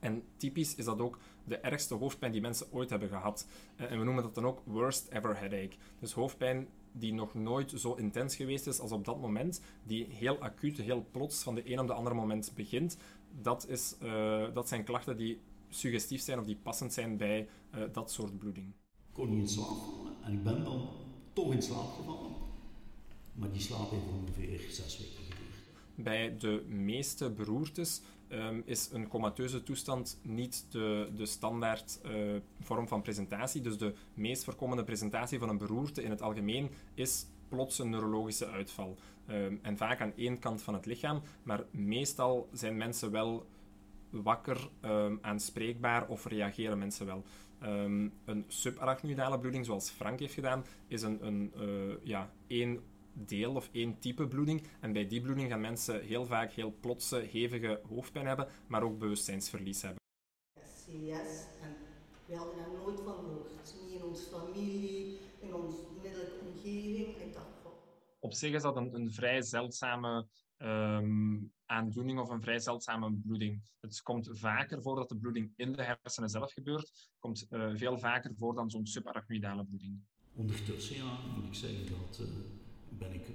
En 0.06 0.24
typisch 0.38 0.76
is 0.76 0.86
dat 0.86 1.00
ook 1.00 1.20
de 1.44 1.58
ergste 1.58 1.94
hoofdpijn 1.94 2.32
die 2.32 2.42
mensen 2.42 2.68
ooit 2.72 2.90
hebben 2.90 3.10
gehad. 3.10 3.48
Eh, 3.76 3.92
en 3.92 4.00
we 4.00 4.06
noemen 4.06 4.24
dat 4.24 4.36
dan 4.36 4.46
ook 4.46 4.62
worst 4.64 5.08
ever 5.10 5.40
headache. 5.40 5.78
Dus 6.00 6.12
hoofdpijn 6.12 6.68
die 6.92 7.14
nog 7.14 7.34
nooit 7.34 7.74
zo 7.76 7.94
intens 7.94 8.36
geweest 8.36 8.68
is 8.68 8.80
als 8.80 8.92
op 8.92 9.06
dat 9.06 9.20
moment, 9.20 9.62
die 9.84 10.06
heel 10.10 10.38
acuut, 10.38 10.78
heel 10.78 11.06
plots 11.12 11.44
van 11.44 11.56
de 11.56 11.72
een 11.72 11.80
op 11.80 11.88
de 11.88 11.94
andere 11.94 12.16
moment 12.16 12.52
begint. 12.56 12.98
Dat, 13.42 13.68
is, 13.68 13.96
uh, 14.04 14.54
dat 14.54 14.68
zijn 14.68 14.84
klachten 14.84 15.18
die 15.18 15.40
suggestief 15.70 16.22
zijn 16.22 16.40
of 16.40 16.46
die 16.46 16.58
passend 16.64 16.94
zijn 16.94 17.18
bij 17.18 17.48
uh, 17.76 17.84
dat 17.92 18.12
soort 18.12 18.38
bloeding. 18.38 18.68
Ik 18.68 19.14
kon 19.14 19.30
niet 19.30 19.40
in 19.40 19.50
slaap 19.50 19.78
vallen 19.78 20.14
en 20.24 20.34
ik 20.34 20.44
ben 20.44 20.64
dan 20.64 20.90
toch 21.34 21.54
in 21.54 21.62
slaap 21.62 21.92
gevallen. 21.94 22.32
Maar 23.34 23.52
die 23.52 23.62
slaap 23.62 23.92
heeft 23.92 24.04
ongeveer 24.20 24.60
zes 24.70 24.98
weken. 24.98 25.45
Bij 25.96 26.38
de 26.38 26.64
meeste 26.68 27.30
beroertes 27.30 28.02
um, 28.30 28.64
is 28.66 28.90
een 28.92 29.08
comateuze 29.08 29.64
toestand 29.64 30.20
niet 30.22 30.66
de, 30.70 31.12
de 31.16 31.26
standaard 31.26 32.00
uh, 32.06 32.36
vorm 32.62 32.88
van 32.88 33.02
presentatie. 33.02 33.62
Dus 33.62 33.78
de 33.78 33.94
meest 34.14 34.44
voorkomende 34.44 34.84
presentatie 34.84 35.40
van 35.40 35.50
een 35.50 35.58
beroerte 35.58 36.04
in 36.04 36.10
het 36.10 36.22
algemeen 36.22 36.70
is 36.94 37.26
plots 37.50 37.80
een 37.80 37.90
neurologische 37.90 38.48
uitval. 38.48 38.98
Um, 39.30 39.60
en 39.62 39.78
vaak 39.78 40.02
aan 40.02 40.14
één 40.16 40.40
kant 40.40 40.62
van 40.62 40.74
het 40.74 40.86
lichaam, 40.86 41.22
maar 41.44 41.64
meestal 41.72 42.50
zijn 42.52 42.78
mensen 42.78 43.12
wel 43.12 43.46
wakker, 44.10 44.70
um, 44.82 45.20
aanspreekbaar 45.22 46.08
of 46.08 46.26
reageren 46.26 46.78
mensen 46.78 47.06
wel. 47.06 47.24
Um, 47.64 48.14
een 48.26 48.46
subarachnoidale 48.48 49.40
bloeding, 49.40 49.66
zoals 49.66 49.90
Frank 49.90 50.20
heeft 50.20 50.34
gedaan, 50.34 50.66
is 50.88 51.02
een, 51.02 51.26
een 51.26 51.54
uh, 51.58 51.94
ja, 52.04 52.32
één 52.48 52.80
deel 53.16 53.54
of 53.56 53.70
één 53.72 54.00
type 54.00 54.28
bloeding. 54.28 54.68
En 54.80 54.94
bij 54.94 55.08
die 55.08 55.22
bloeding 55.22 55.50
gaan 55.50 55.62
mensen 55.62 56.02
heel 56.02 56.26
vaak 56.26 56.52
heel 56.52 56.76
plotse, 56.80 57.16
hevige 57.16 57.82
hoofdpijn 57.88 58.28
hebben, 58.28 58.48
maar 58.68 58.84
ook 58.84 59.00
bewustzijnsverlies 59.00 59.82
hebben. 59.82 60.02
CVS, 60.60 61.46
en 61.62 61.76
we 62.26 62.36
hadden 62.36 62.58
daar 62.58 62.72
nooit 62.72 63.00
van 63.00 63.14
gehoord. 63.14 63.76
Niet 63.84 63.94
in 63.94 64.04
onze 64.04 64.24
familie, 64.24 65.20
in 65.40 65.54
onze 65.54 65.78
onmiddellijke 65.88 66.40
omgeving. 66.46 67.18
Ik 67.18 67.34
dacht, 67.34 67.48
Op 68.20 68.34
zich 68.34 68.54
is 68.54 68.62
dat 68.62 68.76
een, 68.76 68.96
een 68.96 69.12
vrij 69.12 69.42
zeldzame 69.42 70.28
um, 70.58 71.54
aandoening 71.66 72.20
of 72.20 72.30
een 72.30 72.42
vrij 72.42 72.60
zeldzame 72.60 73.14
bloeding. 73.14 73.62
Het 73.80 74.02
komt 74.02 74.30
vaker 74.32 74.82
voor 74.82 74.96
dat 74.96 75.10
de 75.10 75.18
bloeding 75.18 75.54
in 75.56 75.72
de 75.72 75.84
hersenen 75.84 76.30
zelf 76.30 76.54
gebeurt. 76.54 76.88
Het 76.88 77.10
komt 77.20 77.48
uh, 77.50 77.72
veel 77.74 77.98
vaker 77.98 78.36
voor 78.36 78.56
dan 78.56 78.70
zo'n 78.70 78.86
subarachnoidale 78.86 79.66
bloeding. 79.66 80.00
Ondertussen 80.34 80.96
ja, 80.96 81.18
moet 81.36 81.46
ik 81.46 81.54
zeggen 81.54 81.86
dat 81.86 82.20
uh, 82.22 82.28
ben 82.98 83.14
ik, 83.14 83.28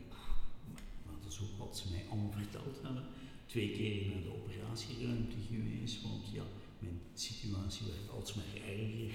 maar 1.05 1.15
dat 1.23 1.33
is 1.33 1.41
ook 1.41 1.59
wat 1.59 1.79
ze 1.79 1.91
mij 1.91 2.05
allemaal 2.11 2.33
verteld 2.33 2.77
hebben, 2.83 3.05
twee 3.47 3.71
keer 3.71 4.07
naar 4.07 4.23
de 4.23 4.35
operatieruimte 4.41 5.37
geweest, 5.49 6.03
want 6.03 6.23
ja, 6.33 6.45
mijn 6.79 7.01
situatie 7.15 7.87
werd 7.87 8.11
alsmaar 8.17 8.55
erger. 8.67 9.13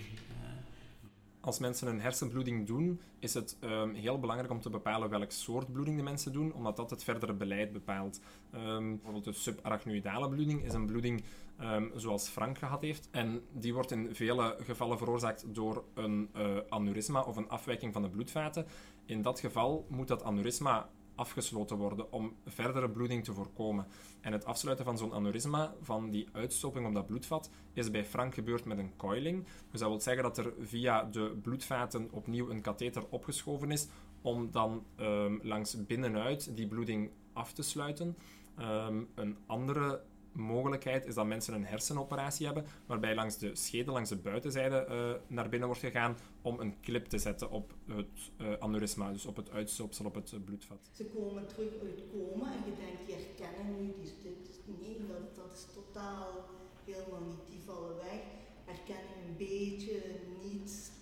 Als 1.45 1.60
mensen 1.60 1.88
een 1.88 2.01
hersenbloeding 2.01 2.67
doen, 2.67 3.01
is 3.19 3.34
het 3.34 3.58
um, 3.63 3.93
heel 3.93 4.19
belangrijk 4.19 4.51
om 4.51 4.62
te 4.62 4.69
bepalen 4.69 5.10
welk 5.10 5.31
soort 5.31 5.71
bloeding 5.71 5.97
de 5.97 6.03
mensen 6.03 6.34
doen, 6.34 6.53
omdat 6.53 6.75
dat 6.75 6.89
het 6.89 7.03
verdere 7.03 7.34
beleid 7.34 7.71
bepaalt. 7.71 8.19
Um, 8.55 8.89
bijvoorbeeld 8.95 9.23
de 9.23 9.34
subarachnoidale 9.34 10.29
bloeding 10.29 10.63
is 10.63 10.73
een 10.73 10.86
bloeding 10.86 11.23
um, 11.62 11.91
zoals 11.95 12.27
Frank 12.27 12.58
gehad 12.58 12.81
heeft. 12.81 13.08
En 13.12 13.41
die 13.51 13.73
wordt 13.73 13.91
in 13.91 14.15
vele 14.15 14.58
gevallen 14.60 14.97
veroorzaakt 14.97 15.45
door 15.47 15.84
een 15.93 16.29
uh, 16.36 16.58
aneurysma 16.69 17.21
of 17.21 17.36
een 17.36 17.49
afwijking 17.49 17.93
van 17.93 18.01
de 18.01 18.10
bloedvaten. 18.10 18.65
In 19.05 19.21
dat 19.21 19.39
geval 19.39 19.86
moet 19.89 20.08
dat 20.08 20.23
aneurysma 20.23 20.89
afgesloten 21.15 21.78
worden 21.78 22.12
om 22.12 22.36
verdere 22.45 22.89
bloeding 22.89 23.23
te 23.23 23.34
voorkomen. 23.34 23.88
En 24.21 24.32
het 24.32 24.45
afsluiten 24.45 24.86
van 24.86 24.97
zo'n 24.97 25.13
aneurysma, 25.13 25.73
van 25.82 26.10
die 26.10 26.28
uitstopping 26.32 26.88
op 26.88 26.93
dat 26.93 27.06
bloedvat, 27.06 27.49
is 27.73 27.91
bij 27.91 28.06
Frank 28.06 28.34
gebeurd 28.34 28.65
met 28.65 28.78
een 28.78 28.95
coiling. 28.95 29.45
Dus 29.71 29.80
dat 29.80 29.89
wil 29.89 30.01
zeggen 30.01 30.23
dat 30.23 30.38
er 30.38 30.54
via 30.60 31.04
de 31.04 31.39
bloedvaten 31.41 32.12
opnieuw 32.12 32.49
een 32.49 32.62
katheter 32.62 33.08
opgeschoven 33.10 33.71
is 33.71 33.88
om 34.21 34.51
dan 34.51 34.86
um, 34.99 35.39
langs 35.43 35.86
binnenuit 35.86 36.56
die 36.56 36.67
bloeding 36.67 37.12
af 37.34 37.54
te 37.54 37.62
sluiten. 37.62 38.17
Um, 38.60 39.08
een 39.15 39.38
andere 39.45 40.01
mogelijkheid 40.36 41.06
is 41.06 41.13
dat 41.13 41.26
mensen 41.26 41.54
een 41.54 41.65
hersenoperatie 41.65 42.45
hebben, 42.45 42.65
waarbij 42.86 43.15
langs 43.15 43.38
de 43.38 43.56
schedel, 43.56 43.93
langs 43.93 44.10
de 44.10 44.17
buitenzijde 44.17 44.86
uh, 44.89 45.30
naar 45.36 45.50
binnen 45.50 45.67
wordt 45.67 45.84
gegaan 45.84 46.17
om 46.41 46.60
een 46.60 46.82
clip 46.82 47.06
te 47.06 47.17
zetten 47.17 47.52
op 47.52 47.74
het 47.88 48.32
uh, 48.38 48.54
aneurysma, 48.60 49.12
dus 49.12 49.26
op 49.26 49.36
het 49.36 49.50
uitstoopsel, 49.50 50.06
op 50.06 50.15
het 50.15 50.32
uh, 50.32 50.43
bloedvat. 50.43 50.89
Ze 50.91 51.06
komen 51.06 51.48
terug 51.48 51.82
uit 51.82 52.04
coma 52.12 52.54
en 52.54 52.60
je 52.65 52.76
denkt, 52.86 53.06
die 53.06 53.15
herkennen 53.15 53.82
nu, 53.82 53.93
die, 54.02 54.13
dit, 54.21 54.62
nee, 54.80 55.08
dat, 55.08 55.36
dat 55.36 55.56
is 55.56 55.74
totaal 55.74 56.45
helemaal 56.86 57.21
niet, 57.21 57.48
die 57.48 57.62
vallen 57.65 57.95
weg, 57.95 58.21
herkennen 58.65 59.13
hun 59.26 59.38
beetje 59.38 60.19
niet. 60.43 60.93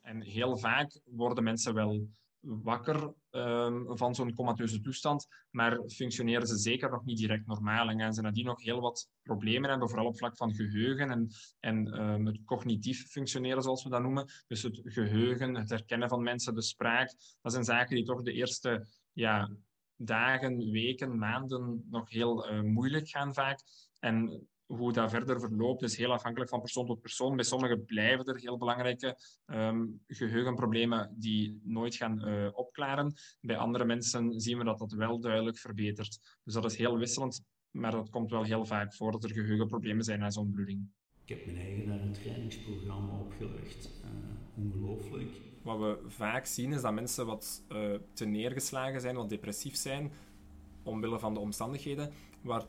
En 0.00 0.20
heel 0.20 0.56
vaak 0.56 1.00
worden 1.04 1.44
mensen 1.44 1.74
wel 1.74 2.08
wakker 2.40 3.12
um, 3.32 3.96
van 3.96 4.14
zo'n 4.14 4.34
comateuze 4.34 4.80
toestand, 4.80 5.26
maar 5.50 5.80
functioneren 5.88 6.46
ze 6.46 6.56
zeker 6.56 6.90
nog 6.90 7.04
niet 7.04 7.18
direct 7.18 7.46
normaal 7.46 7.88
en 7.88 8.00
gaan 8.00 8.14
ze 8.14 8.22
nadien 8.22 8.44
nog 8.44 8.62
heel 8.62 8.80
wat 8.80 9.08
problemen 9.22 9.70
hebben, 9.70 9.88
vooral 9.88 10.06
op 10.06 10.16
vlak 10.16 10.36
van 10.36 10.54
geheugen 10.54 11.10
en, 11.10 11.28
en 11.60 12.00
um, 12.00 12.26
het 12.26 12.44
cognitief 12.44 13.06
functioneren, 13.08 13.62
zoals 13.62 13.84
we 13.84 13.90
dat 13.90 14.02
noemen. 14.02 14.30
Dus 14.46 14.62
het 14.62 14.80
geheugen, 14.84 15.54
het 15.54 15.70
herkennen 15.70 16.08
van 16.08 16.22
mensen, 16.22 16.54
de 16.54 16.62
spraak, 16.62 17.14
dat 17.40 17.52
zijn 17.52 17.64
zaken 17.64 17.96
die 17.96 18.04
toch 18.04 18.22
de 18.22 18.32
eerste 18.32 18.86
ja, 19.12 19.50
dagen, 19.96 20.70
weken, 20.70 21.18
maanden 21.18 21.86
nog 21.90 22.10
heel 22.10 22.52
uh, 22.52 22.60
moeilijk 22.60 23.08
gaan 23.08 23.34
vaak. 23.34 23.60
En 23.98 24.48
hoe 24.76 24.92
dat 24.92 25.10
verder 25.10 25.40
verloopt 25.40 25.82
is 25.82 25.96
heel 25.96 26.12
afhankelijk 26.12 26.50
van 26.50 26.60
persoon 26.60 26.86
tot 26.86 27.00
persoon. 27.00 27.36
Bij 27.36 27.44
sommigen 27.44 27.84
blijven 27.84 28.24
er 28.24 28.40
heel 28.40 28.58
belangrijke 28.58 29.16
um, 29.46 30.00
geheugenproblemen 30.06 31.14
die 31.16 31.60
nooit 31.64 31.94
gaan 31.94 32.28
uh, 32.28 32.48
opklaren. 32.52 33.14
Bij 33.40 33.56
andere 33.56 33.84
mensen 33.84 34.40
zien 34.40 34.58
we 34.58 34.64
dat 34.64 34.78
dat 34.78 34.92
wel 34.92 35.20
duidelijk 35.20 35.58
verbetert. 35.58 36.38
Dus 36.44 36.54
dat 36.54 36.64
is 36.64 36.76
heel 36.76 36.98
wisselend, 36.98 37.42
maar 37.70 37.90
dat 37.90 38.10
komt 38.10 38.30
wel 38.30 38.42
heel 38.42 38.64
vaak 38.64 38.94
voor 38.94 39.12
dat 39.12 39.24
er 39.24 39.32
geheugenproblemen 39.32 40.04
zijn 40.04 40.18
na 40.18 40.30
zo'n 40.30 40.50
bloeding. 40.50 40.88
Ik 41.24 41.28
heb 41.28 41.46
mijn 41.46 41.58
eigen 41.58 42.12
trainingsprogramma 42.12 43.18
opgelegd. 43.18 43.90
Uh, 44.04 44.64
ongelooflijk. 44.64 45.30
Wat 45.62 45.78
we 45.78 45.98
vaak 46.06 46.46
zien 46.46 46.72
is 46.72 46.82
dat 46.82 46.92
mensen 46.92 47.26
wat 47.26 47.64
uh, 47.68 47.94
te 48.12 48.24
neergeslagen 48.24 49.00
zijn, 49.00 49.16
wat 49.16 49.28
depressief 49.28 49.76
zijn, 49.76 50.12
omwille 50.82 51.18
van 51.18 51.34
de 51.34 51.40
omstandigheden, 51.40 52.12
waar 52.42 52.66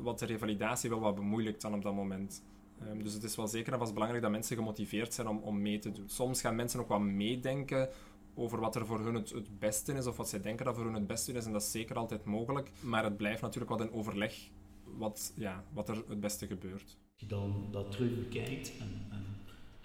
wat 0.00 0.18
de 0.18 0.26
revalidatie 0.26 0.90
wel 0.90 1.00
wat 1.00 1.14
bemoeilijkt 1.14 1.60
dan 1.60 1.74
op 1.74 1.82
dat 1.82 1.94
moment. 1.94 2.42
Um, 2.88 3.02
dus 3.02 3.12
het 3.12 3.22
is 3.22 3.36
wel 3.36 3.48
zeker 3.48 3.72
en 3.72 3.78
vast 3.78 3.92
belangrijk 3.92 4.22
dat 4.22 4.32
mensen 4.32 4.56
gemotiveerd 4.56 5.14
zijn 5.14 5.28
om, 5.28 5.38
om 5.38 5.62
mee 5.62 5.78
te 5.78 5.92
doen. 5.92 6.08
Soms 6.08 6.40
gaan 6.40 6.56
mensen 6.56 6.80
ook 6.80 6.88
wat 6.88 7.00
meedenken 7.00 7.88
over 8.34 8.60
wat 8.60 8.76
er 8.76 8.86
voor 8.86 9.00
hun 9.00 9.14
het, 9.14 9.30
het, 9.30 9.58
beste 9.58 9.92
is, 9.92 10.06
of 10.06 10.16
wat 10.16 10.28
zij 10.28 10.40
denken 10.40 10.64
dat 10.64 10.74
voor 10.74 10.84
hun 10.84 10.94
het 10.94 11.06
beste 11.06 11.32
is. 11.32 11.44
En 11.44 11.52
dat 11.52 11.62
is 11.62 11.70
zeker 11.70 11.96
altijd 11.96 12.24
mogelijk. 12.24 12.70
Maar 12.80 13.04
het 13.04 13.16
blijft 13.16 13.42
natuurlijk 13.42 13.70
wat 13.70 13.80
in 13.80 13.92
overleg 13.92 14.50
wat, 14.84 15.32
ja, 15.36 15.64
wat 15.72 15.88
er 15.88 16.04
het 16.08 16.20
beste 16.20 16.46
gebeurt. 16.46 16.98
Als 17.12 17.20
je 17.20 17.26
dan 17.26 17.68
dat 17.70 17.90
terug 17.90 18.14
bekijkt 18.18 18.72
en, 18.80 19.06
en 19.10 19.24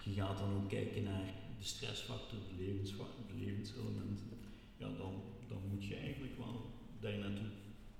je 0.02 0.12
gaat 0.12 0.38
dan 0.38 0.54
ook 0.56 0.68
kijken 0.68 1.02
naar 1.02 1.34
de 1.58 1.64
stressfactor, 1.64 2.38
de, 2.56 2.82
de 3.28 3.44
levenselementen, 3.44 4.26
ja, 4.76 4.88
dan, 4.88 5.22
dan 5.48 5.58
moet 5.70 5.84
je 5.84 5.96
eigenlijk 5.96 6.36
wel 6.36 6.70
daar 7.00 7.18
naartoe 7.18 7.48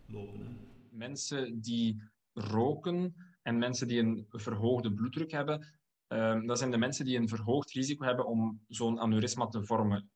lopen. 0.07 0.41
Hè 0.41 0.69
mensen 0.99 1.61
die 1.61 2.03
roken 2.33 3.15
en 3.43 3.59
mensen 3.59 3.89
die 3.89 4.01
een 4.01 4.27
verhoogde 4.29 4.93
bloeddruk 4.93 5.31
hebben, 5.31 5.67
um, 6.09 6.47
dat 6.47 6.59
zijn 6.59 6.71
de 6.71 6.79
mensen 6.79 7.05
die 7.05 7.17
een 7.17 7.29
verhoogd 7.29 7.71
risico 7.71 8.05
hebben 8.05 8.27
om 8.27 8.61
zo'n 8.69 9.01
aneurysma 9.01 9.47
te 9.47 9.65
vormen. 9.65 10.11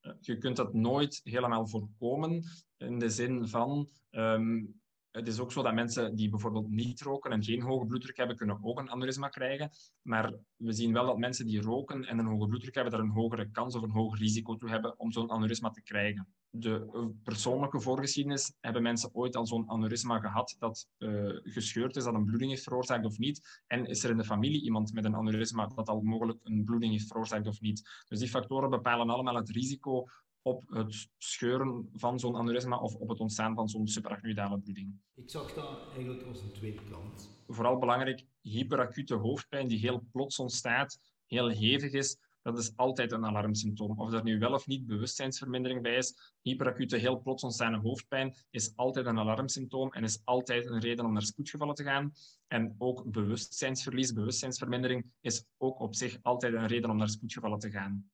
Uh, 0.00 0.12
je 0.20 0.38
kunt 0.38 0.56
dat 0.56 0.74
nooit 0.74 1.20
helemaal 1.22 1.66
voorkomen 1.66 2.44
in 2.76 2.98
de 2.98 3.08
zin 3.08 3.48
van 3.48 3.88
um, 4.10 4.82
het 5.14 5.28
is 5.28 5.38
ook 5.38 5.52
zo 5.52 5.62
dat 5.62 5.74
mensen 5.74 6.14
die 6.14 6.28
bijvoorbeeld 6.28 6.70
niet 6.70 7.00
roken 7.00 7.30
en 7.30 7.44
geen 7.44 7.62
hoge 7.62 7.86
bloeddruk 7.86 8.16
hebben, 8.16 8.36
kunnen 8.36 8.58
ook 8.62 8.78
een 8.78 8.90
aneurysma 8.90 9.28
krijgen. 9.28 9.70
Maar 10.02 10.34
we 10.56 10.72
zien 10.72 10.92
wel 10.92 11.06
dat 11.06 11.18
mensen 11.18 11.46
die 11.46 11.60
roken 11.60 12.04
en 12.04 12.18
een 12.18 12.26
hoge 12.26 12.46
bloeddruk 12.46 12.74
hebben, 12.74 12.92
daar 12.92 13.02
een 13.02 13.10
hogere 13.10 13.50
kans 13.50 13.74
of 13.74 13.82
een 13.82 13.90
hoger 13.90 14.18
risico 14.18 14.56
toe 14.56 14.68
hebben 14.68 14.98
om 14.98 15.12
zo'n 15.12 15.30
aneurysma 15.30 15.70
te 15.70 15.82
krijgen. 15.82 16.26
De 16.50 17.10
persoonlijke 17.22 17.80
voorgeschiedenis 17.80 18.52
hebben 18.60 18.82
mensen 18.82 19.14
ooit 19.14 19.36
al 19.36 19.46
zo'n 19.46 19.70
aneurysma 19.70 20.18
gehad 20.18 20.56
dat 20.58 20.88
uh, 20.98 21.38
gescheurd 21.42 21.96
is, 21.96 22.04
dat 22.04 22.14
een 22.14 22.24
bloeding 22.24 22.50
heeft 22.50 22.62
veroorzaakt 22.62 23.04
of 23.04 23.18
niet. 23.18 23.62
En 23.66 23.86
is 23.86 24.04
er 24.04 24.10
in 24.10 24.16
de 24.16 24.24
familie 24.24 24.62
iemand 24.62 24.92
met 24.92 25.04
een 25.04 25.16
aneurysma 25.16 25.66
dat 25.66 25.88
al 25.88 26.00
mogelijk 26.00 26.38
een 26.42 26.64
bloeding 26.64 26.92
heeft 26.92 27.06
veroorzaakt 27.06 27.46
of 27.46 27.60
niet. 27.60 28.04
Dus 28.08 28.18
die 28.18 28.28
factoren 28.28 28.70
bepalen 28.70 29.10
allemaal 29.10 29.36
het 29.36 29.50
risico 29.50 30.04
op 30.46 30.62
het 30.66 31.08
scheuren 31.18 31.88
van 31.92 32.18
zo'n 32.18 32.36
aneurysma 32.36 32.78
of 32.78 32.94
op 32.94 33.08
het 33.08 33.20
ontstaan 33.20 33.54
van 33.54 33.68
zo'n 33.68 33.88
subarachnoïdale 33.88 34.58
bloeding. 34.58 34.92
Ik 35.14 35.30
zag 35.30 35.54
dat 35.54 35.80
eigenlijk 35.94 36.22
als 36.22 36.40
een 36.40 36.52
tweede 36.52 36.80
kant. 36.90 37.30
Vooral 37.46 37.78
belangrijk, 37.78 38.24
hyperacute 38.40 39.14
hoofdpijn 39.14 39.68
die 39.68 39.78
heel 39.78 40.04
plots 40.12 40.38
ontstaat, 40.38 40.98
heel 41.26 41.48
hevig 41.48 41.92
is, 41.92 42.18
dat 42.44 42.58
is 42.58 42.76
altijd 42.76 43.12
een 43.12 43.24
alarmsymptoom. 43.24 44.00
Of 44.00 44.12
er 44.12 44.22
nu 44.22 44.38
wel 44.38 44.52
of 44.52 44.66
niet 44.66 44.86
bewustzijnsvermindering 44.86 45.82
bij 45.82 45.96
is, 45.96 46.34
hyperacute, 46.42 46.96
heel 46.96 47.20
plots 47.20 47.42
ontstaande 47.42 47.78
hoofdpijn 47.78 48.34
is 48.50 48.72
altijd 48.76 49.06
een 49.06 49.18
alarmsymptoom 49.18 49.92
en 49.92 50.04
is 50.04 50.20
altijd 50.24 50.66
een 50.66 50.80
reden 50.80 51.04
om 51.04 51.12
naar 51.12 51.22
spoedgevallen 51.22 51.74
te 51.74 51.82
gaan. 51.82 52.12
En 52.46 52.74
ook 52.78 53.10
bewustzijnsverlies, 53.10 54.12
bewustzijnsvermindering 54.12 55.06
is 55.20 55.44
ook 55.56 55.80
op 55.80 55.94
zich 55.94 56.18
altijd 56.22 56.54
een 56.54 56.66
reden 56.66 56.90
om 56.90 56.96
naar 56.96 57.08
spoedgevallen 57.08 57.58
te 57.58 57.70
gaan. 57.70 58.10